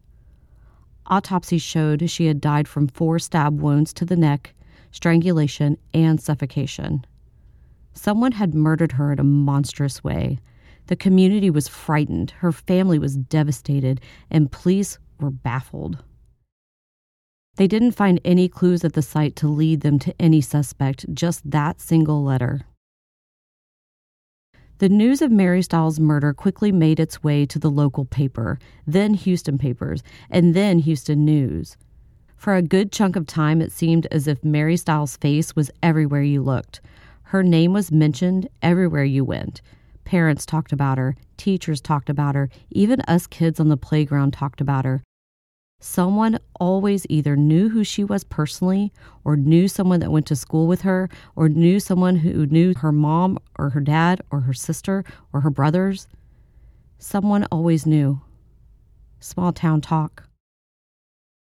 Autopsy 1.07 1.57
showed 1.57 2.09
she 2.09 2.25
had 2.25 2.41
died 2.41 2.67
from 2.67 2.87
four 2.87 3.17
stab 3.19 3.61
wounds 3.61 3.93
to 3.93 4.05
the 4.05 4.17
neck, 4.17 4.53
strangulation, 4.91 5.77
and 5.93 6.19
suffocation. 6.19 7.05
Someone 7.93 8.33
had 8.33 8.53
murdered 8.53 8.93
her 8.93 9.11
in 9.11 9.19
a 9.19 9.23
monstrous 9.23 10.03
way. 10.03 10.39
The 10.87 10.95
community 10.95 11.49
was 11.49 11.67
frightened, 11.67 12.31
her 12.31 12.51
family 12.51 12.99
was 12.99 13.17
devastated, 13.17 14.01
and 14.29 14.51
police 14.51 14.99
were 15.19 15.31
baffled. 15.31 16.03
They 17.55 17.67
didn't 17.67 17.93
find 17.93 18.21
any 18.23 18.47
clues 18.47 18.85
at 18.85 18.93
the 18.93 19.01
site 19.01 19.35
to 19.37 19.47
lead 19.47 19.81
them 19.81 19.97
to 19.99 20.13
any 20.21 20.41
suspect, 20.41 21.11
just 21.13 21.49
that 21.49 21.81
single 21.81 22.23
letter. 22.23 22.61
The 24.79 24.89
news 24.89 25.23
of 25.23 25.31
Mary 25.31 25.63
Stiles' 25.63 25.99
murder 25.99 26.33
quickly 26.33 26.71
made 26.71 26.99
its 26.99 27.23
way 27.23 27.47
to 27.47 27.57
the 27.57 27.71
local 27.71 28.05
paper, 28.05 28.59
then 28.85 29.15
Houston 29.15 29.57
papers, 29.57 30.03
and 30.29 30.53
then 30.53 30.77
Houston 30.77 31.25
News. 31.25 31.77
For 32.35 32.55
a 32.55 32.61
good 32.61 32.91
chunk 32.91 33.15
of 33.15 33.25
time, 33.25 33.59
it 33.59 33.71
seemed 33.71 34.05
as 34.11 34.27
if 34.27 34.43
Mary 34.43 34.77
Stiles' 34.77 35.17
face 35.17 35.55
was 35.55 35.71
everywhere 35.81 36.21
you 36.21 36.43
looked. 36.43 36.79
Her 37.23 37.41
name 37.41 37.73
was 37.73 37.91
mentioned 37.91 38.49
everywhere 38.61 39.03
you 39.03 39.25
went. 39.25 39.61
Parents 40.05 40.45
talked 40.45 40.71
about 40.71 40.99
her, 40.99 41.15
teachers 41.37 41.81
talked 41.81 42.07
about 42.07 42.35
her, 42.35 42.47
even 42.69 43.01
us 43.01 43.25
kids 43.25 43.59
on 43.59 43.69
the 43.69 43.77
playground 43.77 44.31
talked 44.31 44.61
about 44.61 44.85
her. 44.85 45.01
Someone 45.79 46.39
always 46.59 47.05
either 47.07 47.35
knew 47.35 47.69
who 47.69 47.83
she 47.83 48.03
was 48.03 48.23
personally, 48.23 48.91
or 49.23 49.37
knew 49.37 49.67
someone 49.67 49.99
that 49.99 50.11
went 50.11 50.25
to 50.27 50.35
school 50.35 50.65
with 50.65 50.81
her, 50.81 51.07
or 51.35 51.49
knew 51.49 51.79
someone 51.79 52.15
who 52.15 52.47
knew 52.47 52.73
her 52.73 52.91
mom, 52.91 53.37
or 53.59 53.69
her 53.69 53.79
dad, 53.79 54.21
or 54.31 54.41
her 54.41 54.53
sister, 54.53 55.03
or 55.31 55.41
her 55.41 55.51
brothers. 55.51 56.07
Someone 56.97 57.45
always 57.51 57.85
knew. 57.85 58.21
Small 59.19 59.53
town 59.53 59.81
talk. 59.81 60.23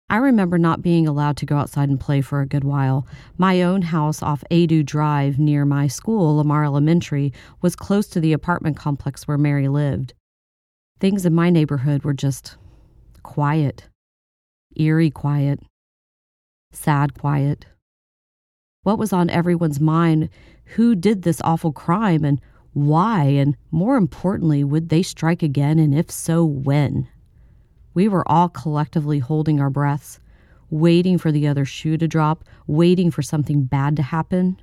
I 0.10 0.18
remember 0.18 0.58
not 0.58 0.82
being 0.82 1.08
allowed 1.08 1.38
to 1.38 1.46
go 1.46 1.56
outside 1.58 1.88
and 1.88 2.00
play 2.00 2.20
for 2.20 2.42
a 2.42 2.48
good 2.48 2.64
while. 2.66 3.08
My 3.38 3.62
own 3.62 3.84
house 3.84 4.22
off 4.22 4.44
Adu 4.52 4.86
Drive 4.86 5.40
near 5.40 5.64
my 5.64 5.88
school, 5.88 6.36
Lamar 6.36 6.66
Elementary, 6.66 7.32
was 7.62 7.76
close 7.76 8.08
to 8.08 8.20
the 8.20 8.34
apartment 8.34 8.76
complex 8.76 9.28
where 9.28 9.38
Mary 9.38 9.70
lived. 9.70 10.14
Things 11.00 11.26
in 11.26 11.34
my 11.34 11.50
neighborhood 11.50 12.04
were 12.04 12.14
just 12.14 12.58
quiet 13.24 13.89
eerie 14.76 15.10
quiet, 15.10 15.60
sad 16.72 17.14
quiet. 17.18 17.66
What 18.84 18.98
was 18.98 19.12
on 19.12 19.30
everyone's 19.30 19.80
mind? 19.80 20.30
Who 20.76 20.96
did 20.96 21.24
this 21.24 21.42
awful 21.44 21.72
crime 21.72 22.24
and 22.24 22.40
why? 22.74 23.24
And 23.24 23.58
more 23.72 23.98
importantly, 23.98 24.64
would 24.64 24.90
they 24.90 25.04
strike 25.04 25.44
again? 25.44 25.80
And 25.80 25.94
if 25.94 26.10
so, 26.10 26.46
when? 26.46 27.08
We 27.94 28.08
were 28.08 28.30
all 28.32 28.50
collectively 28.50 29.20
holding 29.20 29.60
our 29.60 29.70
breaths, 29.70 30.20
waiting 30.70 31.18
for 31.18 31.32
the 31.32 31.48
other 31.48 31.66
shoe 31.66 31.98
to 31.98 32.08
drop, 32.08 32.44
waiting 32.68 33.12
for 33.12 33.22
something 33.22 33.64
bad 33.64 33.96
to 33.98 34.04
happen. 34.04 34.62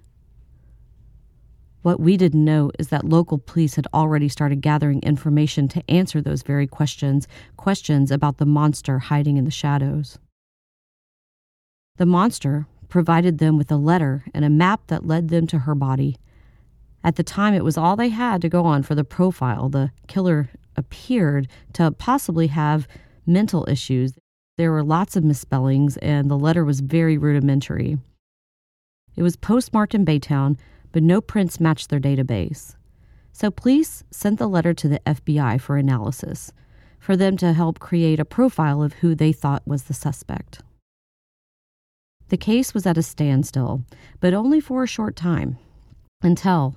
What 1.87 2.01
we 2.01 2.17
didn't 2.17 2.45
know 2.45 2.73
is 2.81 2.89
that 2.89 3.05
local 3.05 3.39
police 3.39 3.77
had 3.77 3.87
already 3.95 4.29
started 4.29 4.61
gathering 4.61 5.01
information 5.05 5.69
to 5.69 5.89
answer 5.89 6.21
those 6.21 6.43
very 6.43 6.67
questions 6.67 7.29
questions 7.57 8.11
about 8.11 8.39
the 8.39 8.45
monster 8.45 8.99
hiding 8.99 9.37
in 9.37 9.45
the 9.45 9.53
shadows. 9.53 10.19
The 11.99 12.05
monster 12.05 12.67
provided 12.89 13.39
them 13.39 13.57
with 13.57 13.71
a 13.71 13.77
letter 13.77 14.25
and 14.35 14.45
a 14.45 14.51
map 14.51 14.89
that 14.89 15.07
led 15.07 15.29
them 15.29 15.47
to 15.47 15.61
her 15.61 15.77
body. 15.77 16.17
At 17.05 17.15
the 17.15 17.23
time, 17.23 17.55
it 17.55 17.63
was 17.63 17.79
all 17.79 17.95
they 17.95 18.09
had 18.09 18.43
to 18.43 18.49
go 18.49 18.65
on 18.65 18.83
for 18.83 18.97
the 18.97 19.05
profile. 19.05 19.69
The 19.69 19.93
killer 20.09 20.51
appeared 20.75 21.47
to 21.75 21.93
possibly 21.93 22.49
have 22.49 22.89
mental 23.27 23.65
issues. 23.69 24.15
There 24.59 24.73
were 24.73 24.83
lots 24.83 25.15
of 25.15 25.23
misspellings, 25.23 25.99
and 25.99 26.29
the 26.29 26.37
letter 26.37 26.65
was 26.65 26.81
very 26.81 27.17
rudimentary. 27.17 27.97
It 29.15 29.23
was 29.23 29.37
postmarked 29.37 29.95
in 29.95 30.05
Baytown, 30.05 30.59
but 30.97 31.03
no 31.03 31.21
prints 31.21 31.61
matched 31.61 31.91
their 31.91 32.01
database. 32.01 32.75
So 33.35 33.51
police 33.51 34.03
sent 34.11 34.39
the 34.39 34.49
letter 34.49 34.73
to 34.73 34.89
the 34.89 34.99
FBI 35.01 35.61
for 35.61 35.77
analysis, 35.77 36.55
for 36.99 37.19
them 37.19 37.37
to 37.37 37.53
help 37.53 37.81
create 37.81 38.19
a 38.19 38.25
profile 38.25 38.83
of 38.83 38.95
who 38.95 39.15
they 39.15 39.31
thought 39.31 39.69
was 39.69 39.83
the 39.83 39.93
suspect. 39.93 40.63
The 42.31 42.39
case 42.39 42.73
was 42.73 42.87
at 42.87 42.97
a 42.97 43.03
standstill, 43.03 43.85
but 44.21 44.33
only 44.33 44.59
for 44.59 44.83
a 44.83 44.89
short 44.89 45.17
time, 45.17 45.59
until 46.23 46.75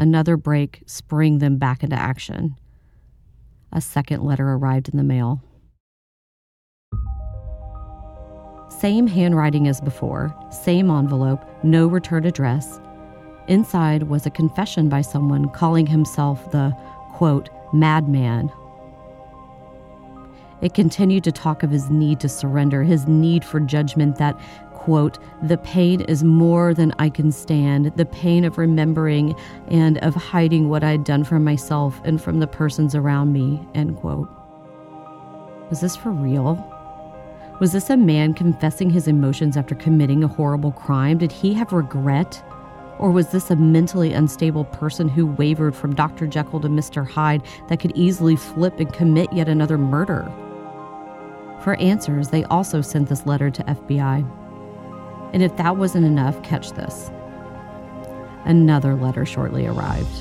another 0.00 0.36
break 0.36 0.82
spring 0.86 1.38
them 1.38 1.56
back 1.56 1.84
into 1.84 1.94
action. 1.94 2.56
A 3.70 3.80
second 3.80 4.24
letter 4.24 4.50
arrived 4.50 4.88
in 4.88 4.96
the 4.96 5.04
mail. 5.04 5.44
Same 8.68 9.06
handwriting 9.06 9.68
as 9.68 9.80
before, 9.80 10.34
same 10.50 10.90
envelope, 10.90 11.44
no 11.62 11.86
return 11.86 12.24
address, 12.24 12.80
Inside 13.50 14.04
was 14.04 14.26
a 14.26 14.30
confession 14.30 14.88
by 14.88 15.00
someone 15.00 15.48
calling 15.48 15.84
himself 15.84 16.52
the, 16.52 16.70
quote, 17.14 17.50
madman. 17.72 18.48
It 20.62 20.72
continued 20.72 21.24
to 21.24 21.32
talk 21.32 21.64
of 21.64 21.70
his 21.72 21.90
need 21.90 22.20
to 22.20 22.28
surrender, 22.28 22.84
his 22.84 23.08
need 23.08 23.44
for 23.44 23.58
judgment 23.58 24.18
that, 24.18 24.38
quote, 24.72 25.18
the 25.42 25.58
pain 25.58 26.02
is 26.02 26.22
more 26.22 26.72
than 26.74 26.94
I 27.00 27.10
can 27.10 27.32
stand, 27.32 27.86
the 27.96 28.04
pain 28.04 28.44
of 28.44 28.56
remembering 28.56 29.34
and 29.66 29.98
of 29.98 30.14
hiding 30.14 30.68
what 30.68 30.84
I 30.84 30.92
had 30.92 31.02
done 31.02 31.24
for 31.24 31.40
myself 31.40 32.00
and 32.04 32.22
from 32.22 32.38
the 32.38 32.46
persons 32.46 32.94
around 32.94 33.32
me, 33.32 33.60
end 33.74 33.96
quote. 33.96 34.28
Was 35.70 35.80
this 35.80 35.96
for 35.96 36.12
real? 36.12 36.54
Was 37.58 37.72
this 37.72 37.90
a 37.90 37.96
man 37.96 38.32
confessing 38.32 38.90
his 38.90 39.08
emotions 39.08 39.56
after 39.56 39.74
committing 39.74 40.22
a 40.22 40.28
horrible 40.28 40.70
crime? 40.70 41.18
Did 41.18 41.32
he 41.32 41.52
have 41.54 41.72
regret? 41.72 42.40
Or 43.00 43.10
was 43.10 43.28
this 43.28 43.50
a 43.50 43.56
mentally 43.56 44.12
unstable 44.12 44.66
person 44.66 45.08
who 45.08 45.24
wavered 45.24 45.74
from 45.74 45.94
Dr. 45.94 46.26
Jekyll 46.26 46.60
to 46.60 46.68
Mr. 46.68 47.08
Hyde 47.08 47.42
that 47.68 47.80
could 47.80 47.96
easily 47.96 48.36
flip 48.36 48.78
and 48.78 48.92
commit 48.92 49.32
yet 49.32 49.48
another 49.48 49.78
murder? 49.78 50.30
For 51.62 51.76
answers, 51.76 52.28
they 52.28 52.44
also 52.44 52.82
sent 52.82 53.08
this 53.08 53.24
letter 53.24 53.50
to 53.50 53.64
FBI. 53.64 54.30
And 55.32 55.42
if 55.42 55.56
that 55.56 55.78
wasn't 55.78 56.04
enough, 56.04 56.42
catch 56.42 56.72
this. 56.72 57.10
Another 58.44 58.94
letter 58.94 59.24
shortly 59.24 59.66
arrived. 59.66 60.20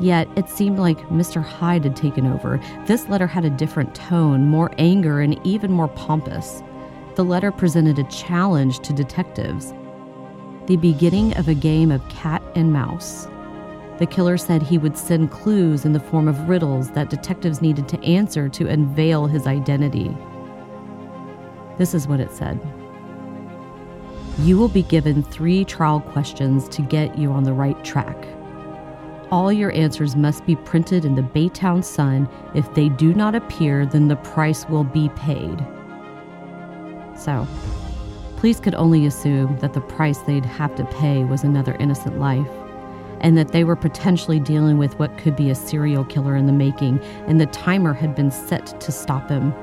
Yet 0.00 0.26
it 0.36 0.48
seemed 0.48 0.78
like 0.78 0.98
Mr. 1.08 1.42
Hyde 1.44 1.84
had 1.84 1.96
taken 1.96 2.26
over. 2.26 2.58
This 2.86 3.10
letter 3.10 3.26
had 3.26 3.44
a 3.44 3.50
different 3.50 3.94
tone, 3.94 4.46
more 4.46 4.72
anger, 4.78 5.20
and 5.20 5.38
even 5.46 5.70
more 5.70 5.88
pompous. 5.88 6.62
The 7.16 7.24
letter 7.24 7.52
presented 7.52 7.98
a 7.98 8.04
challenge 8.04 8.78
to 8.80 8.94
detectives 8.94 9.74
the 10.66 10.76
beginning 10.76 11.36
of 11.36 11.48
a 11.48 11.54
game 11.54 11.90
of 11.90 12.08
cat 12.08 12.42
and 12.54 12.72
mouse. 12.72 13.26
The 13.98 14.06
killer 14.06 14.36
said 14.38 14.62
he 14.62 14.78
would 14.78 14.96
send 14.96 15.30
clues 15.30 15.84
in 15.84 15.92
the 15.92 16.00
form 16.00 16.26
of 16.26 16.48
riddles 16.48 16.90
that 16.92 17.10
detectives 17.10 17.62
needed 17.62 17.86
to 17.88 18.02
answer 18.02 18.48
to 18.48 18.68
unveil 18.68 19.26
his 19.26 19.46
identity. 19.46 20.16
This 21.78 21.94
is 21.94 22.08
what 22.08 22.20
it 22.20 22.32
said 22.32 22.60
You 24.38 24.58
will 24.58 24.68
be 24.68 24.82
given 24.82 25.22
three 25.22 25.64
trial 25.64 26.00
questions 26.00 26.68
to 26.70 26.82
get 26.82 27.18
you 27.18 27.30
on 27.30 27.44
the 27.44 27.52
right 27.52 27.82
track. 27.84 28.26
All 29.30 29.52
your 29.52 29.72
answers 29.72 30.16
must 30.16 30.46
be 30.46 30.56
printed 30.56 31.04
in 31.04 31.14
the 31.14 31.22
Baytown 31.22 31.84
Sun. 31.84 32.28
If 32.54 32.72
they 32.74 32.88
do 32.88 33.12
not 33.14 33.34
appear, 33.34 33.84
then 33.84 34.08
the 34.08 34.16
price 34.16 34.68
will 34.68 34.84
be 34.84 35.08
paid. 35.10 35.58
So, 37.16 37.46
Police 38.44 38.60
could 38.60 38.74
only 38.74 39.06
assume 39.06 39.56
that 39.60 39.72
the 39.72 39.80
price 39.80 40.18
they'd 40.18 40.44
have 40.44 40.74
to 40.74 40.84
pay 40.84 41.24
was 41.24 41.44
another 41.44 41.76
innocent 41.76 42.18
life, 42.18 42.46
and 43.22 43.38
that 43.38 43.52
they 43.52 43.64
were 43.64 43.74
potentially 43.74 44.38
dealing 44.38 44.76
with 44.76 44.98
what 44.98 45.16
could 45.16 45.34
be 45.34 45.48
a 45.48 45.54
serial 45.54 46.04
killer 46.04 46.36
in 46.36 46.44
the 46.44 46.52
making, 46.52 47.00
and 47.26 47.40
the 47.40 47.46
timer 47.46 47.94
had 47.94 48.14
been 48.14 48.30
set 48.30 48.78
to 48.82 48.92
stop 48.92 49.30
him. 49.30 49.54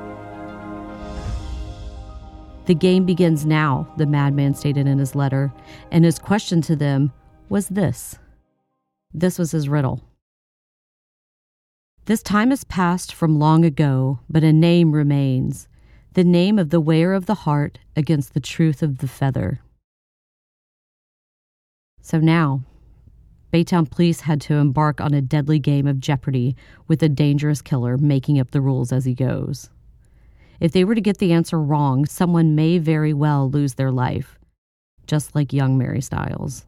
The 2.65 2.73
game 2.73 3.05
begins 3.05 3.45
now, 3.45 3.88
the 3.97 4.07
madman 4.07 4.55
stated 4.55 4.88
in 4.88 4.97
his 4.97 5.13
letter, 5.13 5.53
and 5.91 6.03
his 6.03 6.17
question 6.17 6.59
to 6.63 6.75
them 6.75 7.13
was 7.50 7.67
this. 7.67 8.17
This 9.13 9.38
was 9.38 9.51
his 9.51 9.69
riddle. 9.69 10.01
This 12.05 12.23
time 12.23 12.50
has 12.50 12.63
passed 12.63 13.13
from 13.13 13.38
long 13.38 13.63
ago, 13.63 14.21
but 14.27 14.43
a 14.43 14.51
name 14.51 14.91
remains 14.91 15.67
the 16.13 16.24
name 16.24 16.60
of 16.60 16.70
the 16.70 16.82
wearer 16.82 17.13
of 17.13 17.25
the 17.25 17.36
heart 17.36 17.80
against 17.96 18.34
the 18.34 18.39
truth 18.39 18.84
of 18.84 18.98
the 18.98 19.08
feather. 19.08 19.62
So 22.01 22.20
now, 22.20 22.63
Baytown 23.53 23.89
police 23.89 24.22
had 24.22 24.41
to 24.41 24.56
embark 24.56 25.00
on 25.00 25.13
a 25.13 25.22
deadly 25.22 25.60
game 25.60 25.88
of 25.88 26.00
jeopardy 26.00 26.56
with 26.88 27.01
a 27.03 27.10
dangerous 27.10 27.62
killer 27.62 27.98
making 27.98 28.39
up 28.39 28.51
the 28.51 28.62
rules 28.62 28.91
as 28.91 29.06
he 29.06 29.13
goes. 29.13 29.70
If 30.60 30.74
they 30.74 30.84
were 30.84 30.96
to 30.96 31.01
get 31.01 31.18
the 31.18 31.34
answer 31.34 31.60
wrong, 31.60 32.06
someone 32.06 32.56
may 32.56 32.77
very 32.77 33.13
well 33.13 33.50
lose 33.50 33.75
their 33.75 33.91
life, 33.91 34.38
just 35.08 35.34
like 35.34 35.53
young 35.53 35.77
Mary 35.77 36.01
Stiles. 36.01 36.65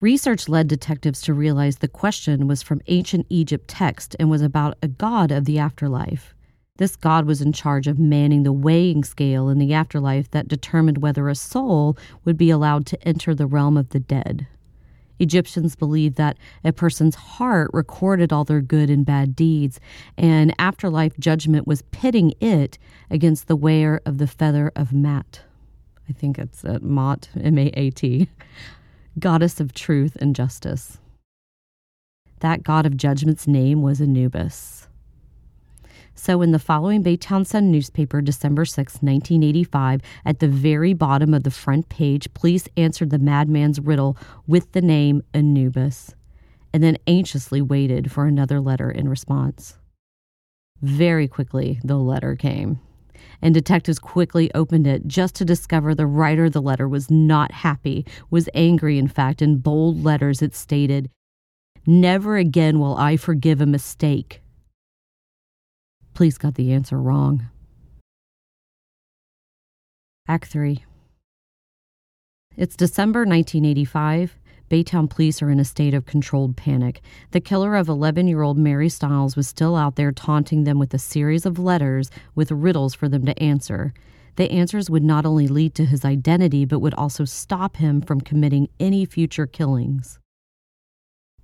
Research 0.00 0.48
led 0.48 0.68
detectives 0.68 1.22
to 1.22 1.32
realize 1.32 1.78
the 1.78 1.88
question 1.88 2.46
was 2.46 2.62
from 2.62 2.82
ancient 2.88 3.26
Egypt 3.30 3.68
text 3.68 4.14
and 4.18 4.30
was 4.30 4.42
about 4.42 4.76
a 4.82 4.88
god 4.88 5.30
of 5.30 5.46
the 5.46 5.58
afterlife. 5.58 6.34
This 6.76 6.96
god 6.96 7.24
was 7.24 7.40
in 7.40 7.52
charge 7.52 7.86
of 7.86 8.00
manning 8.00 8.42
the 8.42 8.52
weighing 8.52 9.04
scale 9.04 9.48
in 9.48 9.58
the 9.58 9.72
afterlife 9.72 10.32
that 10.32 10.48
determined 10.48 10.98
whether 10.98 11.28
a 11.28 11.36
soul 11.36 11.96
would 12.24 12.36
be 12.36 12.50
allowed 12.50 12.84
to 12.86 13.00
enter 13.06 13.32
the 13.32 13.46
realm 13.46 13.76
of 13.76 13.90
the 13.90 14.00
dead. 14.00 14.48
Egyptians 15.20 15.76
believed 15.76 16.16
that 16.16 16.36
a 16.64 16.72
person's 16.72 17.14
heart 17.14 17.70
recorded 17.72 18.32
all 18.32 18.42
their 18.42 18.60
good 18.60 18.90
and 18.90 19.06
bad 19.06 19.36
deeds, 19.36 19.78
and 20.18 20.52
afterlife 20.58 21.16
judgment 21.16 21.64
was 21.68 21.82
pitting 21.92 22.34
it 22.40 22.76
against 23.08 23.46
the 23.46 23.54
wearer 23.54 24.00
of 24.04 24.18
the 24.18 24.26
feather 24.26 24.72
of 24.74 24.92
Mat. 24.92 25.42
I 26.08 26.12
think 26.12 26.40
it's 26.40 26.64
uh, 26.64 26.72
at 26.72 26.82
Mot, 26.82 27.28
M 27.40 27.56
A 27.56 27.66
A 27.74 27.90
T, 27.90 28.28
goddess 29.20 29.60
of 29.60 29.74
truth 29.74 30.16
and 30.16 30.34
justice. 30.34 30.98
That 32.40 32.64
god 32.64 32.84
of 32.84 32.96
judgment's 32.96 33.46
name 33.46 33.80
was 33.80 34.00
Anubis. 34.00 34.88
So, 36.16 36.42
in 36.42 36.52
the 36.52 36.60
following 36.60 37.02
Baytown 37.02 37.44
Sun 37.44 37.72
newspaper, 37.72 38.20
December 38.20 38.64
6, 38.64 38.94
1985, 39.02 40.00
at 40.24 40.38
the 40.38 40.46
very 40.46 40.94
bottom 40.94 41.34
of 41.34 41.42
the 41.42 41.50
front 41.50 41.88
page, 41.88 42.32
police 42.34 42.68
answered 42.76 43.10
the 43.10 43.18
madman's 43.18 43.80
riddle 43.80 44.16
with 44.46 44.70
the 44.72 44.80
name 44.80 45.22
Anubis, 45.34 46.14
and 46.72 46.82
then 46.82 46.98
anxiously 47.08 47.60
waited 47.60 48.12
for 48.12 48.26
another 48.26 48.60
letter 48.60 48.90
in 48.90 49.08
response. 49.08 49.74
Very 50.80 51.26
quickly, 51.26 51.80
the 51.82 51.96
letter 51.96 52.36
came, 52.36 52.78
and 53.42 53.52
detectives 53.52 53.98
quickly 53.98 54.54
opened 54.54 54.86
it 54.86 55.08
just 55.08 55.34
to 55.36 55.44
discover 55.44 55.94
the 55.94 56.06
writer 56.06 56.44
of 56.44 56.52
the 56.52 56.62
letter 56.62 56.88
was 56.88 57.10
not 57.10 57.50
happy, 57.50 58.06
was 58.30 58.48
angry, 58.54 58.98
in 58.98 59.08
fact. 59.08 59.42
In 59.42 59.58
bold 59.58 60.04
letters, 60.04 60.42
it 60.42 60.54
stated, 60.54 61.10
Never 61.86 62.36
again 62.36 62.78
will 62.78 62.96
I 62.96 63.16
forgive 63.16 63.60
a 63.60 63.66
mistake. 63.66 64.43
Police 66.14 66.38
got 66.38 66.54
the 66.54 66.72
answer 66.72 66.96
wrong. 66.98 67.48
Act 70.28 70.46
3. 70.46 70.84
It's 72.56 72.76
December 72.76 73.20
1985. 73.20 74.36
Baytown 74.70 75.10
police 75.10 75.42
are 75.42 75.50
in 75.50 75.60
a 75.60 75.64
state 75.64 75.92
of 75.92 76.06
controlled 76.06 76.56
panic. 76.56 77.02
The 77.32 77.40
killer 77.40 77.76
of 77.76 77.88
11 77.88 78.28
year 78.28 78.42
old 78.42 78.56
Mary 78.56 78.88
Stiles 78.88 79.36
was 79.36 79.48
still 79.48 79.76
out 79.76 79.96
there 79.96 80.12
taunting 80.12 80.64
them 80.64 80.78
with 80.78 80.94
a 80.94 80.98
series 80.98 81.44
of 81.44 81.58
letters 81.58 82.10
with 82.34 82.50
riddles 82.50 82.94
for 82.94 83.08
them 83.08 83.26
to 83.26 83.38
answer. 83.42 83.92
The 84.36 84.50
answers 84.50 84.88
would 84.88 85.04
not 85.04 85.26
only 85.26 85.48
lead 85.48 85.74
to 85.74 85.84
his 85.84 86.04
identity, 86.04 86.64
but 86.64 86.78
would 86.78 86.94
also 86.94 87.24
stop 87.24 87.76
him 87.76 88.00
from 88.00 88.20
committing 88.20 88.68
any 88.80 89.04
future 89.04 89.46
killings. 89.46 90.18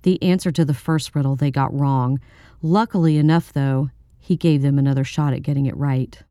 The 0.03 0.21
answer 0.23 0.51
to 0.51 0.65
the 0.65 0.73
first 0.73 1.13
riddle 1.13 1.35
they 1.35 1.51
got 1.51 1.77
wrong. 1.77 2.19
Luckily 2.61 3.17
enough, 3.17 3.53
though, 3.53 3.91
he 4.21 4.37
gave 4.37 4.61
them 4.61 4.79
another 4.79 5.03
shot 5.03 5.33
at 5.33 5.41
getting 5.41 5.65
it 5.65 5.75
right. 5.75 6.23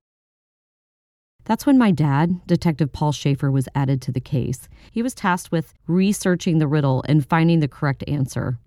That's 1.45 1.67
when 1.67 1.79
my 1.79 1.91
dad, 1.91 2.47
Detective 2.47 2.93
Paul 2.93 3.13
Schaefer, 3.13 3.51
was 3.51 3.69
added 3.75 4.01
to 4.03 4.13
the 4.13 4.21
case. 4.21 4.69
He 4.93 5.03
was 5.03 5.15
tasked 5.15 5.51
with 5.51 5.75
researching 5.87 6.59
the 6.59 6.69
riddle 6.69 7.05
and 7.09 7.27
finding 7.27 7.61
the 7.61 7.69
correct 7.69 8.05
answer. 8.07 8.59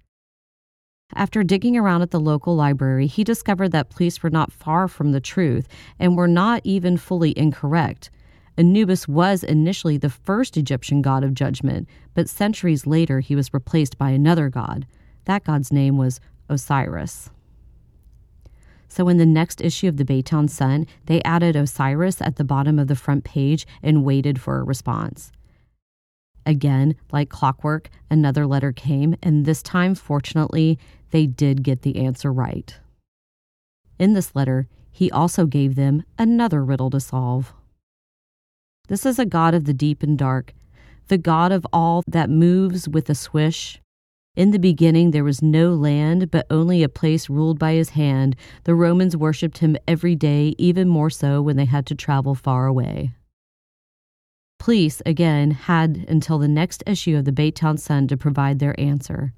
After 1.15 1.43
digging 1.43 1.77
around 1.77 2.01
at 2.01 2.11
the 2.11 2.19
local 2.19 2.55
library, 2.55 3.07
he 3.07 3.23
discovered 3.23 3.69
that 3.69 3.89
police 3.89 4.21
were 4.21 4.29
not 4.29 4.51
far 4.51 4.87
from 4.87 5.11
the 5.11 5.21
truth 5.21 5.67
and 5.99 6.17
were 6.17 6.27
not 6.27 6.61
even 6.63 6.97
fully 6.97 7.37
incorrect. 7.37 8.09
Anubis 8.57 9.07
was 9.07 9.43
initially 9.43 9.97
the 9.97 10.09
first 10.09 10.57
Egyptian 10.57 11.01
god 11.01 11.23
of 11.23 11.33
judgment, 11.33 11.87
but 12.13 12.29
centuries 12.29 12.85
later 12.85 13.19
he 13.19 13.35
was 13.35 13.53
replaced 13.53 13.97
by 13.97 14.09
another 14.09 14.49
god. 14.49 14.85
That 15.25 15.43
god's 15.43 15.71
name 15.71 15.97
was 15.97 16.19
Osiris. 16.49 17.29
So 18.93 19.07
in 19.07 19.17
the 19.17 19.25
next 19.25 19.59
issue 19.59 19.87
of 19.87 19.97
the 19.97 20.05
Baytown 20.05 20.47
Sun, 20.47 20.85
they 21.07 21.19
added 21.23 21.55
Osiris 21.55 22.21
at 22.21 22.35
the 22.35 22.43
bottom 22.43 22.77
of 22.77 22.87
the 22.87 22.95
front 22.95 23.23
page 23.23 23.65
and 23.81 24.03
waited 24.03 24.39
for 24.39 24.59
a 24.59 24.63
response. 24.63 25.31
Again, 26.45 26.95
like 27.11 27.27
clockwork, 27.27 27.89
another 28.11 28.45
letter 28.45 28.71
came, 28.71 29.15
and 29.23 29.45
this 29.45 29.63
time, 29.63 29.95
fortunately, 29.95 30.77
they 31.09 31.25
did 31.25 31.63
get 31.63 31.81
the 31.81 32.05
answer 32.05 32.31
right. 32.31 32.77
In 33.97 34.13
this 34.13 34.35
letter, 34.35 34.67
he 34.91 35.09
also 35.09 35.47
gave 35.47 35.73
them 35.73 36.03
another 36.19 36.63
riddle 36.63 36.91
to 36.91 36.99
solve. 36.99 37.51
This 38.89 39.07
is 39.07 39.17
a 39.17 39.25
God 39.25 39.55
of 39.55 39.65
the 39.65 39.73
deep 39.73 40.03
and 40.03 40.15
dark, 40.19 40.53
the 41.07 41.17
God 41.17 41.51
of 41.51 41.65
all 41.73 42.03
that 42.05 42.29
moves 42.29 42.87
with 42.87 43.09
a 43.09 43.15
swish, 43.15 43.81
in 44.35 44.49
the 44.49 44.59
beginning, 44.59 45.11
there 45.11 45.23
was 45.23 45.43
no 45.43 45.73
land, 45.73 46.31
but 46.31 46.47
only 46.49 46.81
a 46.81 46.89
place 46.89 47.29
ruled 47.29 47.59
by 47.59 47.73
his 47.73 47.89
hand. 47.89 48.35
The 48.63 48.73
Romans 48.73 49.15
worshipped 49.15 49.59
him 49.59 49.77
every 49.87 50.15
day, 50.15 50.55
even 50.57 50.87
more 50.87 51.11
so 51.11 51.41
when 51.41 51.55
they 51.55 51.65
had 51.65 51.85
to 51.87 51.95
travel 51.95 52.33
far 52.33 52.65
away. 52.65 53.13
Police, 54.57 55.03
again, 55.05 55.51
had 55.51 56.05
until 56.07 56.39
the 56.39 56.47
next 56.47 56.83
issue 56.87 57.15
of 57.15 57.25
the 57.25 57.31
Baytown 57.31 57.77
Sun 57.77 58.07
to 58.07 58.17
provide 58.17 58.57
their 58.57 58.79
answer. 58.79 59.33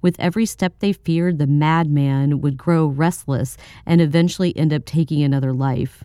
With 0.00 0.18
every 0.18 0.46
step 0.46 0.78
they 0.78 0.92
feared 0.92 1.38
the 1.38 1.46
madman 1.46 2.40
would 2.40 2.56
grow 2.56 2.86
restless 2.86 3.56
and 3.84 4.00
eventually 4.00 4.56
end 4.56 4.72
up 4.72 4.84
taking 4.84 5.22
another 5.22 5.52
life. 5.52 6.04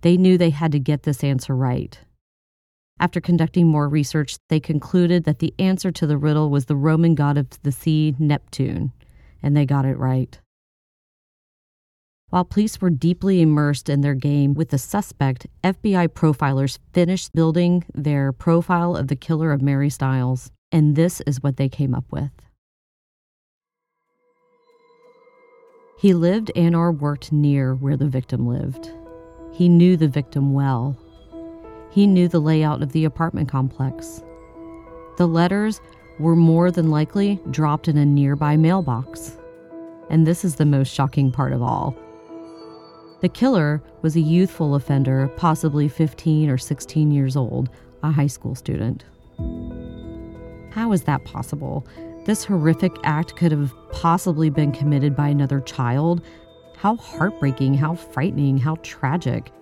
They 0.00 0.16
knew 0.16 0.36
they 0.36 0.50
had 0.50 0.72
to 0.72 0.80
get 0.80 1.04
this 1.04 1.22
answer 1.22 1.54
right. 1.54 1.98
After 3.00 3.18
conducting 3.18 3.66
more 3.66 3.88
research, 3.88 4.36
they 4.50 4.60
concluded 4.60 5.24
that 5.24 5.38
the 5.38 5.54
answer 5.58 5.90
to 5.90 6.06
the 6.06 6.18
riddle 6.18 6.50
was 6.50 6.66
the 6.66 6.76
Roman 6.76 7.14
god 7.14 7.38
of 7.38 7.48
the 7.62 7.72
sea, 7.72 8.14
Neptune, 8.18 8.92
and 9.42 9.56
they 9.56 9.64
got 9.64 9.86
it 9.86 9.96
right. 9.96 10.38
While 12.28 12.44
police 12.44 12.78
were 12.78 12.90
deeply 12.90 13.40
immersed 13.40 13.88
in 13.88 14.02
their 14.02 14.14
game 14.14 14.52
with 14.52 14.68
the 14.68 14.78
suspect, 14.78 15.46
FBI 15.64 16.08
profilers 16.08 16.78
finished 16.92 17.32
building 17.32 17.84
their 17.94 18.32
profile 18.32 18.94
of 18.94 19.08
the 19.08 19.16
killer 19.16 19.50
of 19.50 19.62
Mary 19.62 19.88
Stiles, 19.88 20.50
and 20.70 20.94
this 20.94 21.22
is 21.22 21.42
what 21.42 21.56
they 21.56 21.70
came 21.70 21.94
up 21.94 22.04
with. 22.10 22.30
He 25.98 26.12
lived 26.12 26.52
and 26.54 26.76
or 26.76 26.92
worked 26.92 27.32
near 27.32 27.74
where 27.74 27.96
the 27.96 28.08
victim 28.08 28.46
lived. 28.46 28.90
He 29.52 29.70
knew 29.70 29.96
the 29.96 30.06
victim 30.06 30.52
well 30.52 30.98
he 31.90 32.06
knew 32.06 32.28
the 32.28 32.40
layout 32.40 32.82
of 32.82 32.92
the 32.92 33.04
apartment 33.04 33.48
complex. 33.48 34.22
The 35.16 35.26
letters 35.26 35.80
were 36.18 36.36
more 36.36 36.70
than 36.70 36.90
likely 36.90 37.40
dropped 37.50 37.88
in 37.88 37.96
a 37.96 38.06
nearby 38.06 38.56
mailbox. 38.56 39.36
And 40.08 40.26
this 40.26 40.44
is 40.44 40.56
the 40.56 40.66
most 40.66 40.92
shocking 40.92 41.30
part 41.30 41.52
of 41.52 41.62
all. 41.62 41.96
The 43.20 43.28
killer 43.28 43.82
was 44.02 44.16
a 44.16 44.20
youthful 44.20 44.74
offender, 44.74 45.28
possibly 45.36 45.88
15 45.88 46.48
or 46.48 46.58
16 46.58 47.10
years 47.10 47.36
old, 47.36 47.68
a 48.02 48.10
high 48.10 48.26
school 48.26 48.54
student. 48.54 49.04
How 50.70 50.92
is 50.92 51.02
that 51.02 51.24
possible? 51.24 51.86
This 52.24 52.44
horrific 52.44 52.96
act 53.02 53.36
could 53.36 53.52
have 53.52 53.74
possibly 53.92 54.50
been 54.50 54.72
committed 54.72 55.16
by 55.16 55.28
another 55.28 55.60
child. 55.60 56.22
How 56.76 56.96
heartbreaking, 56.96 57.74
how 57.74 57.94
frightening, 57.94 58.56
how 58.56 58.76
tragic. 58.82 59.52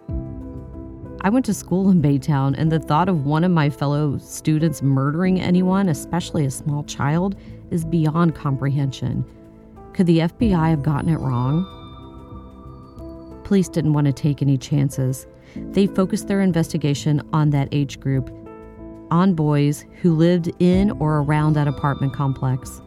I 1.20 1.30
went 1.30 1.44
to 1.46 1.54
school 1.54 1.90
in 1.90 2.00
Baytown, 2.00 2.54
and 2.56 2.70
the 2.70 2.78
thought 2.78 3.08
of 3.08 3.26
one 3.26 3.42
of 3.42 3.50
my 3.50 3.70
fellow 3.70 4.18
students 4.18 4.82
murdering 4.82 5.40
anyone, 5.40 5.88
especially 5.88 6.44
a 6.44 6.50
small 6.50 6.84
child, 6.84 7.34
is 7.72 7.84
beyond 7.84 8.36
comprehension. 8.36 9.24
Could 9.94 10.06
the 10.06 10.20
FBI 10.20 10.70
have 10.70 10.84
gotten 10.84 11.10
it 11.10 11.18
wrong? 11.18 11.66
Police 13.42 13.68
didn't 13.68 13.94
want 13.94 14.06
to 14.06 14.12
take 14.12 14.42
any 14.42 14.56
chances. 14.56 15.26
They 15.56 15.88
focused 15.88 16.28
their 16.28 16.40
investigation 16.40 17.20
on 17.32 17.50
that 17.50 17.68
age 17.72 17.98
group, 17.98 18.30
on 19.10 19.34
boys 19.34 19.86
who 20.00 20.14
lived 20.14 20.52
in 20.60 20.92
or 20.92 21.18
around 21.18 21.54
that 21.54 21.66
apartment 21.66 22.12
complex. 22.12 22.80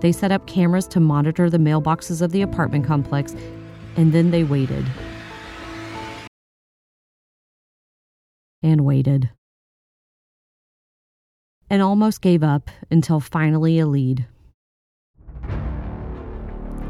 They 0.00 0.10
set 0.10 0.32
up 0.32 0.48
cameras 0.48 0.88
to 0.88 0.98
monitor 0.98 1.48
the 1.48 1.58
mailboxes 1.58 2.20
of 2.20 2.32
the 2.32 2.42
apartment 2.42 2.84
complex, 2.84 3.36
and 3.96 4.12
then 4.12 4.32
they 4.32 4.42
waited. 4.42 4.84
And 8.62 8.84
waited. 8.84 9.30
And 11.68 11.82
almost 11.82 12.20
gave 12.20 12.42
up 12.42 12.70
until 12.90 13.20
finally 13.20 13.78
a 13.78 13.86
lead. 13.86 14.26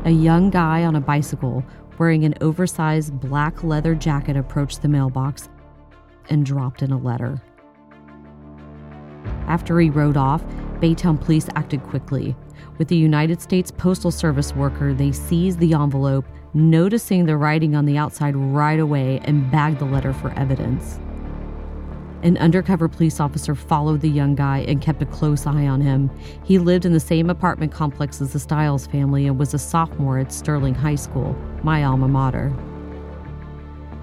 A 0.05 0.11
young 0.11 0.49
guy 0.49 0.85
on 0.85 0.97
a 0.97 1.01
bicycle 1.01 1.63
wearing 1.99 2.25
an 2.25 2.35
oversized 2.41 3.21
black 3.21 3.63
leather 3.63 3.95
jacket 3.95 4.37
approached 4.37 4.81
the 4.81 4.89
mailbox 4.89 5.51
and 6.31 6.47
dropped 6.47 6.83
in 6.83 6.91
a 6.91 6.99
letter. 6.99 7.43
After 9.47 9.79
he 9.81 9.91
rode 9.91 10.17
off, 10.17 10.43
Baytown 10.81 11.21
police 11.21 11.47
acted 11.57 11.83
quickly. 11.83 12.35
With 12.79 12.89
the 12.89 12.97
United 12.97 13.43
States 13.43 13.71
Postal 13.71 14.11
Service 14.11 14.55
worker, 14.55 14.95
they 14.95 15.13
seized 15.13 15.59
the 15.59 15.75
envelope, 15.75 16.25
noticing 16.55 17.27
the 17.27 17.37
writing 17.37 17.77
on 17.77 17.85
the 17.85 17.99
outside 17.99 18.35
right 18.35 18.81
away, 18.81 19.21
and 19.25 19.51
bagged 19.51 19.81
the 19.81 19.85
letter 19.85 20.15
for 20.15 20.31
evidence. 20.39 20.99
An 22.23 22.37
undercover 22.37 22.87
police 22.87 23.19
officer 23.19 23.55
followed 23.55 24.03
the 24.03 24.11
young 24.11 24.35
guy 24.35 24.59
and 24.69 24.83
kept 24.83 25.01
a 25.01 25.07
close 25.07 25.47
eye 25.47 25.67
on 25.67 25.81
him. 25.81 26.11
He 26.45 26.59
lived 26.59 26.85
in 26.85 26.93
the 26.93 27.01
same 27.01 27.31
apartment 27.31 27.73
complex 27.73 28.21
as 28.21 28.35
the 28.35 28.39
Stiles 28.39 28.87
family 28.87 29.27
and 29.27 29.39
was 29.39 29.55
a 29.55 29.59
sophomore 29.59 30.19
at 30.19 30.31
Sterling 30.31 30.75
High 30.75 30.97
School, 30.97 31.35
my 31.63 31.83
alma 31.83 32.09
mater. 32.09 32.51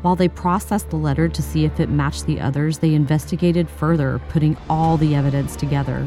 While 0.01 0.15
they 0.15 0.29
processed 0.29 0.89
the 0.89 0.95
letter 0.95 1.29
to 1.29 1.41
see 1.43 1.63
if 1.63 1.79
it 1.79 1.89
matched 1.89 2.25
the 2.25 2.39
others, 2.39 2.79
they 2.79 2.95
investigated 2.95 3.69
further, 3.69 4.19
putting 4.29 4.57
all 4.67 4.97
the 4.97 5.13
evidence 5.13 5.55
together. 5.55 6.03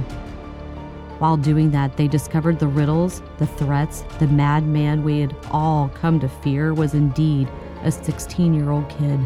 While 1.20 1.37
doing 1.37 1.70
that, 1.73 1.96
they 1.96 2.09
discovered 2.09 2.59
the 2.59 2.66
riddles, 2.66 3.23
the 3.38 3.46
threats, 3.46 4.03
the 4.18 4.27
madman 4.27 5.05
we 5.05 5.20
had 5.20 5.37
all 5.53 5.90
come 5.90 6.18
to 6.20 6.29
fear 6.29 6.75
was 6.75 6.94
indeed 6.94 7.49
a 7.83 7.92
16 7.92 8.53
year 8.53 8.70
old 8.70 8.88
kid. 8.88 9.20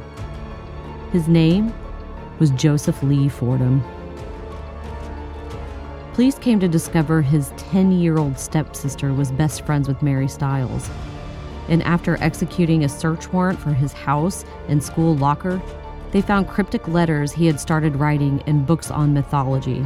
His 1.13 1.29
name 1.29 1.73
was 2.39 2.51
Joseph 2.51 3.03
Lee 3.03 3.29
Fordham. 3.29 3.83
Police 6.15 6.39
came 6.39 6.61
to 6.61 6.69
discover 6.69 7.23
his 7.23 7.53
10 7.57 7.93
year 7.93 8.19
old 8.19 8.39
stepsister 8.39 9.13
was 9.13 9.33
best 9.33 9.67
friends 9.67 9.89
with 9.89 10.03
Mary 10.03 10.29
Stiles. 10.29 10.89
And 11.69 11.83
after 11.83 12.17
executing 12.23 12.85
a 12.85 12.89
search 12.89 13.33
warrant 13.33 13.59
for 13.59 13.73
his 13.73 13.93
house 13.93 14.45
and 14.69 14.83
school 14.83 15.17
locker, 15.17 15.61
they 16.13 16.21
found 16.21 16.49
cryptic 16.49 16.87
letters 16.87 17.33
he 17.33 17.47
had 17.47 17.59
started 17.59 17.97
writing 17.97 18.43
and 18.47 18.67
books 18.67 18.91
on 18.91 19.13
mythology. 19.13 19.85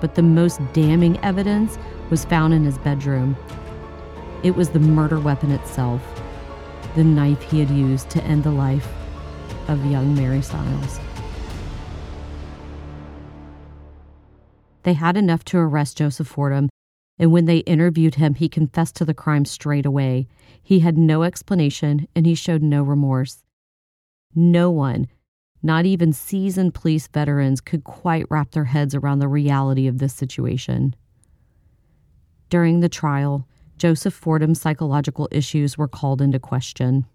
But 0.00 0.16
the 0.16 0.22
most 0.22 0.60
damning 0.72 1.18
evidence 1.24 1.78
was 2.10 2.24
found 2.24 2.52
in 2.52 2.64
his 2.64 2.78
bedroom. 2.78 3.36
It 4.42 4.56
was 4.56 4.70
the 4.70 4.80
murder 4.80 5.20
weapon 5.20 5.52
itself, 5.52 6.02
the 6.96 7.04
knife 7.04 7.42
he 7.42 7.60
had 7.60 7.70
used 7.70 8.10
to 8.10 8.24
end 8.24 8.42
the 8.42 8.50
life 8.50 8.92
of 9.68 9.84
young 9.86 10.14
Mary 10.14 10.42
Stiles. 10.42 10.98
They 14.86 14.94
had 14.94 15.16
enough 15.16 15.44
to 15.46 15.58
arrest 15.58 15.98
Joseph 15.98 16.28
Fordham, 16.28 16.68
and 17.18 17.32
when 17.32 17.46
they 17.46 17.58
interviewed 17.58 18.14
him, 18.14 18.34
he 18.34 18.48
confessed 18.48 18.94
to 18.96 19.04
the 19.04 19.14
crime 19.14 19.44
straight 19.44 19.84
away. 19.84 20.28
He 20.62 20.78
had 20.78 20.96
no 20.96 21.24
explanation 21.24 22.06
and 22.14 22.24
he 22.24 22.36
showed 22.36 22.62
no 22.62 22.84
remorse. 22.84 23.42
No 24.32 24.70
one, 24.70 25.08
not 25.60 25.86
even 25.86 26.12
seasoned 26.12 26.74
police 26.74 27.08
veterans, 27.08 27.60
could 27.60 27.82
quite 27.82 28.26
wrap 28.30 28.52
their 28.52 28.66
heads 28.66 28.94
around 28.94 29.18
the 29.18 29.26
reality 29.26 29.88
of 29.88 29.98
this 29.98 30.14
situation. 30.14 30.94
During 32.48 32.78
the 32.78 32.88
trial, 32.88 33.48
Joseph 33.78 34.14
Fordham's 34.14 34.60
psychological 34.60 35.28
issues 35.32 35.76
were 35.76 35.88
called 35.88 36.22
into 36.22 36.38
question. 36.38 37.06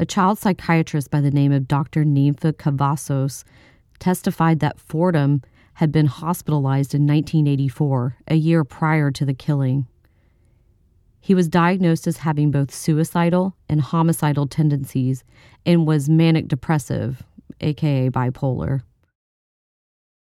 A 0.00 0.04
child 0.04 0.40
psychiatrist 0.40 1.12
by 1.12 1.20
the 1.20 1.30
name 1.30 1.52
of 1.52 1.68
Dr. 1.68 2.04
Nympha 2.04 2.54
Cavazos 2.54 3.44
testified 4.00 4.58
that 4.58 4.80
Fordham 4.80 5.42
had 5.76 5.92
been 5.92 6.06
hospitalized 6.06 6.94
in 6.94 7.02
1984, 7.02 8.16
a 8.28 8.34
year 8.34 8.64
prior 8.64 9.10
to 9.10 9.26
the 9.26 9.34
killing. 9.34 9.86
He 11.20 11.34
was 11.34 11.50
diagnosed 11.50 12.06
as 12.06 12.16
having 12.18 12.50
both 12.50 12.72
suicidal 12.72 13.54
and 13.68 13.82
homicidal 13.82 14.46
tendencies 14.46 15.22
and 15.66 15.86
was 15.86 16.08
manic 16.08 16.48
depressive, 16.48 17.22
aka 17.60 18.08
bipolar. 18.08 18.80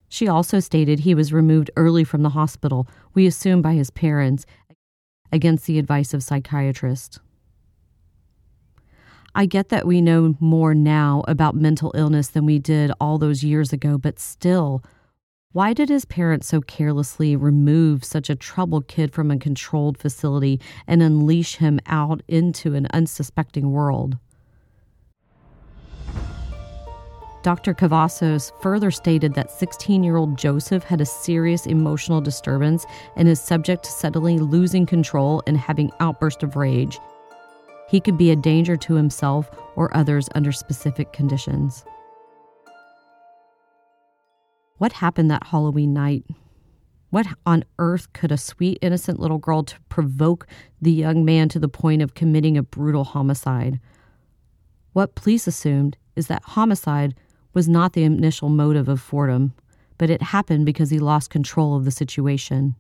She 0.09 0.27
also 0.27 0.59
stated 0.59 0.99
he 0.99 1.15
was 1.15 1.33
removed 1.33 1.71
early 1.77 2.03
from 2.03 2.23
the 2.23 2.31
hospital, 2.31 2.89
we 3.15 3.25
assume 3.25 3.63
by 3.63 3.75
his 3.75 3.91
parents, 3.91 4.47
against 5.31 5.67
the 5.67 5.79
advice 5.79 6.13
of 6.13 6.25
psychiatrists. 6.25 7.21
I 9.33 9.47
get 9.47 9.69
that 9.69 9.87
we 9.87 10.01
know 10.01 10.35
more 10.41 10.75
now 10.75 11.23
about 11.29 11.55
mental 11.55 11.93
illness 11.95 12.29
than 12.29 12.47
we 12.47 12.59
did 12.59 12.91
all 13.01 13.19
those 13.19 13.45
years 13.45 13.73
ago, 13.73 13.97
but 13.97 14.19
still, 14.19 14.83
why 15.57 15.73
did 15.73 15.89
his 15.89 16.05
parents 16.05 16.49
so 16.49 16.61
carelessly 16.61 17.35
remove 17.35 18.05
such 18.05 18.29
a 18.29 18.37
troubled 18.37 18.87
kid 18.89 19.11
from 19.11 19.31
a 19.31 19.39
controlled 19.39 19.97
facility 19.97 20.61
and 20.87 21.03
unleash 21.03 21.57
him 21.57 21.81
out 21.87 22.23
into 22.29 22.75
an 22.75 22.87
unsuspecting 22.93 23.73
world? 23.73 24.19
Dr. 27.43 27.73
Cavazos 27.73 28.53
further 28.61 28.91
stated 28.91 29.33
that 29.33 29.51
16 29.51 30.05
year 30.05 30.19
old 30.19 30.37
Joseph 30.37 30.85
had 30.85 31.01
a 31.01 31.07
serious 31.07 31.65
emotional 31.65 32.21
disturbance 32.21 32.85
and 33.17 33.27
is 33.27 33.41
subject 33.41 33.85
to 33.85 33.91
suddenly 33.91 34.39
losing 34.39 34.85
control 34.85 35.43
and 35.47 35.57
having 35.57 35.91
outbursts 36.01 36.43
of 36.43 36.57
rage. 36.57 36.99
He 37.89 37.99
could 37.99 38.19
be 38.19 38.31
a 38.31 38.37
danger 38.37 38.77
to 38.77 38.95
himself 38.95 39.49
or 39.75 39.97
others 39.97 40.29
under 40.35 40.53
specific 40.53 41.15
conditions. 41.15 41.87
What 44.79 44.93
happened 44.93 45.31
that 45.31 45.47
Halloween 45.47 45.95
night? 45.95 46.25
What 47.11 47.27
on 47.47 47.65
earth 47.79 48.13
could 48.13 48.31
a 48.31 48.37
sweet, 48.37 48.79
innocent 48.83 49.19
little 49.19 49.39
girl 49.39 49.63
to 49.63 49.81
provoke 49.89 50.47
the 50.83 50.93
young 50.93 51.25
man 51.25 51.49
to 51.51 51.59
the 51.59 51.69
point 51.69 52.03
of 52.03 52.15
committing 52.15 52.59
a 52.59 52.63
brutal 52.63 53.05
homicide? 53.05 53.81
What 54.93 55.15
police 55.15 55.47
assumed 55.47 55.97
is 56.15 56.27
that 56.27 56.43
homicide 56.43 57.15
was 57.55 57.69
not 57.69 57.95
the 57.95 58.03
initial 58.03 58.51
motive 58.51 58.89
of 58.89 59.01
Fordham, 59.01 59.55
but 59.97 60.11
it 60.11 60.21
happened 60.21 60.67
because 60.67 60.91
he 60.91 60.99
lost 60.99 61.31
control 61.31 61.75
of 61.75 61.87
the 61.87 61.91
situation. 61.91 62.75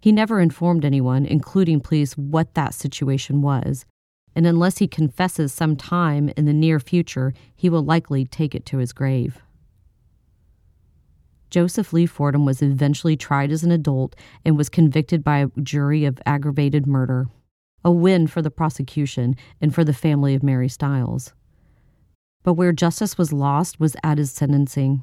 He 0.00 0.10
never 0.10 0.40
informed 0.40 0.84
anyone, 0.84 1.26
including 1.26 1.80
police, 1.80 2.16
what 2.16 2.54
that 2.54 2.74
situation 2.74 3.40
was, 3.40 3.86
and 4.34 4.46
unless 4.46 4.78
he 4.78 4.88
confesses 4.88 5.52
some 5.52 5.76
time 5.76 6.28
in 6.36 6.44
the 6.44 6.52
near 6.52 6.80
future, 6.80 7.32
he 7.54 7.70
will 7.70 7.84
likely 7.84 8.24
take 8.24 8.54
it 8.54 8.66
to 8.66 8.78
his 8.78 8.92
grave. 8.92 9.42
Joseph 11.50 11.92
Lee 11.92 12.06
Fordham 12.06 12.44
was 12.44 12.62
eventually 12.62 13.16
tried 13.16 13.50
as 13.50 13.62
an 13.62 13.70
adult 13.70 14.16
and 14.44 14.56
was 14.56 14.68
convicted 14.68 15.22
by 15.22 15.38
a 15.38 15.48
jury 15.62 16.04
of 16.04 16.18
aggravated 16.26 16.86
murder, 16.86 17.26
a 17.84 17.90
win 17.90 18.26
for 18.26 18.42
the 18.42 18.50
prosecution 18.50 19.36
and 19.60 19.74
for 19.74 19.84
the 19.84 19.92
family 19.92 20.34
of 20.34 20.42
Mary 20.42 20.68
Stiles. 20.68 21.32
But 22.42 22.54
where 22.54 22.72
justice 22.72 23.16
was 23.16 23.32
lost 23.32 23.80
was 23.80 23.96
at 24.02 24.18
his 24.18 24.30
sentencing. 24.30 25.02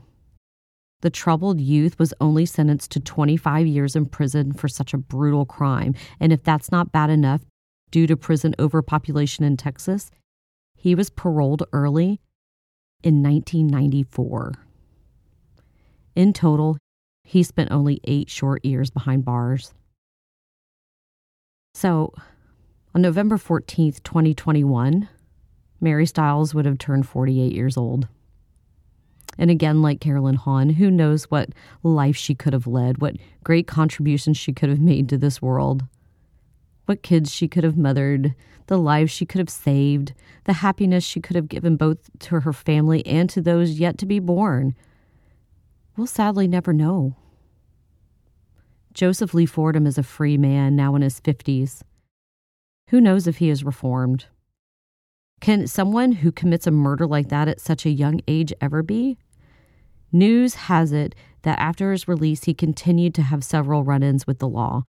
The 1.02 1.10
troubled 1.10 1.60
youth 1.60 2.00
was 2.00 2.14
only 2.22 2.46
sentenced 2.46 2.92
to 2.92 3.00
25 3.02 3.68
years 3.68 3.96
in 3.96 4.06
prison 4.06 4.54
for 4.54 4.70
such 4.70 4.94
a 4.94 4.98
brutal 4.98 5.46
crime, 5.46 5.96
and 6.20 6.32
if 6.32 6.44
that's 6.44 6.72
not 6.72 6.94
bad 6.94 7.10
enough, 7.10 7.42
due 7.92 8.08
to 8.08 8.16
prison 8.16 8.56
overpopulation 8.58 9.44
in 9.44 9.58
Texas, 9.58 10.12
he 10.76 10.96
was 10.96 11.10
paroled 11.10 11.64
early 11.74 12.22
in 13.04 13.22
1994. 13.22 14.54
In 16.16 16.34
total, 16.34 16.78
he 17.24 17.44
spent 17.44 17.72
only 17.72 18.00
eight 18.04 18.30
short 18.30 18.64
years 18.64 18.90
behind 18.90 19.26
bars. 19.26 19.74
So, 21.74 22.14
on 22.94 23.02
November 23.02 23.38
14th, 23.38 24.04
2021, 24.04 25.10
Mary 25.82 26.06
Stiles 26.06 26.54
would 26.54 26.66
have 26.66 26.78
turned 26.78 27.08
48 27.08 27.52
years 27.52 27.78
old. 27.78 28.08
And 29.40 29.50
again, 29.50 29.82
like 29.82 30.00
Carolyn 30.00 30.36
Hahn, 30.36 30.70
who 30.70 30.92
knows 30.92 31.24
what 31.26 31.50
life 31.82 32.16
she 32.16 32.36
could 32.36 32.54
have 32.54 32.68
led, 32.68 33.02
what 33.02 33.16
great 33.44 33.66
contributions 33.66 34.38
she 34.38 34.54
could 34.54 34.70
have 34.70 34.80
made 34.80 35.10
to 35.10 35.18
this 35.18 35.42
world, 35.42 35.84
what 36.86 37.02
kids 37.02 37.32
she 37.32 37.48
could 37.48 37.64
have 37.64 37.76
mothered, 37.76 38.36
the 38.68 38.78
lives 38.78 39.12
she 39.12 39.26
could 39.26 39.40
have 39.40 39.50
saved, 39.50 40.14
the 40.44 40.54
happiness 40.54 41.04
she 41.04 41.20
could 41.20 41.36
have 41.36 41.48
given 41.48 41.76
both 41.76 42.12
to 42.20 42.42
her 42.42 42.54
family 42.54 43.04
and 43.08 43.28
to 43.32 43.42
those 43.42 43.80
yet 43.80 43.98
to 43.98 44.06
be 44.06 44.20
born 44.20 44.76
We'll 45.96 46.08
sadly 46.08 46.48
never 46.48 46.74
know. 46.74 47.16
Joseph 48.94 49.34
Lee 49.34 49.46
Fordham 49.46 49.88
is 49.88 49.98
a 49.98 50.04
free 50.04 50.38
man 50.38 50.76
now 50.76 50.96
in 50.96 51.02
his 51.02 51.20
50s. 51.20 51.82
Who 52.90 53.02
knows 53.02 53.28
if 53.28 53.38
he 53.38 53.50
is 53.50 53.64
reformed? 53.64 54.26
Can 55.42 55.68
someone 55.68 56.14
who 56.14 56.32
commits 56.32 56.68
a 56.68 56.72
murder 56.72 57.06
like 57.06 57.30
that 57.30 57.48
at 57.48 57.60
such 57.60 57.86
a 57.86 57.92
young 57.92 58.22
age 58.28 58.54
ever 58.62 58.82
be? 58.82 59.18
News 60.12 60.56
has 60.56 60.94
it 60.94 61.16
that 61.42 61.60
after 61.60 61.92
his 61.92 62.08
release, 62.08 62.44
he 62.44 62.54
continued 62.54 63.14
to 63.16 63.24
have 63.24 63.44
several 63.44 63.84
run 63.84 64.04
ins 64.04 64.26
with 64.26 64.40
the 64.40 64.48
law. 64.48 64.84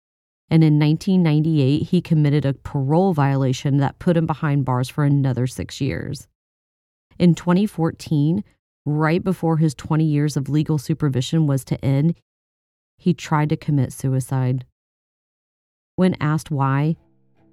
And 0.50 0.62
in 0.62 0.78
1998, 0.78 1.84
he 1.84 2.02
committed 2.02 2.44
a 2.44 2.52
parole 2.52 3.14
violation 3.14 3.78
that 3.78 3.98
put 3.98 4.16
him 4.16 4.26
behind 4.26 4.64
bars 4.64 4.88
for 4.88 5.02
another 5.02 5.46
six 5.46 5.80
years. 5.80 6.28
In 7.18 7.34
2014, 7.34 8.44
right 8.86 9.22
before 9.22 9.56
his 9.56 9.74
20 9.74 10.04
years 10.04 10.36
of 10.36 10.48
legal 10.48 10.78
supervision 10.78 11.46
was 11.46 11.64
to 11.64 11.82
end, 11.84 12.14
he 12.98 13.14
tried 13.14 13.48
to 13.48 13.56
commit 13.56 13.92
suicide. 13.92 14.66
When 15.96 16.16
asked 16.20 16.50
why, 16.50 16.96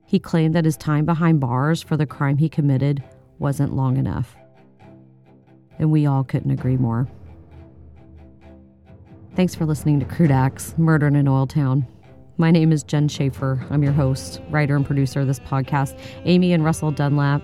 he 0.05 0.19
claimed 0.19 0.55
that 0.55 0.65
his 0.65 0.77
time 0.77 1.05
behind 1.05 1.39
bars 1.39 1.81
for 1.81 1.95
the 1.95 2.05
crime 2.05 2.37
he 2.37 2.49
committed 2.49 3.03
wasn't 3.39 3.73
long 3.73 3.97
enough. 3.97 4.35
And 5.79 5.91
we 5.91 6.05
all 6.05 6.23
couldn't 6.23 6.51
agree 6.51 6.77
more. 6.77 7.07
Thanks 9.35 9.55
for 9.55 9.65
listening 9.65 9.99
to 10.01 10.05
Crude 10.05 10.31
Acts 10.31 10.77
Murder 10.77 11.07
in 11.07 11.15
an 11.15 11.27
Oil 11.27 11.47
Town. 11.47 11.87
My 12.37 12.51
name 12.51 12.71
is 12.71 12.83
Jen 12.83 13.07
Schaefer. 13.07 13.65
I'm 13.69 13.83
your 13.83 13.93
host, 13.93 14.41
writer, 14.49 14.75
and 14.75 14.85
producer 14.85 15.21
of 15.21 15.27
this 15.27 15.39
podcast. 15.39 15.97
Amy 16.25 16.51
and 16.51 16.65
Russell 16.65 16.91
Dunlap, 16.91 17.41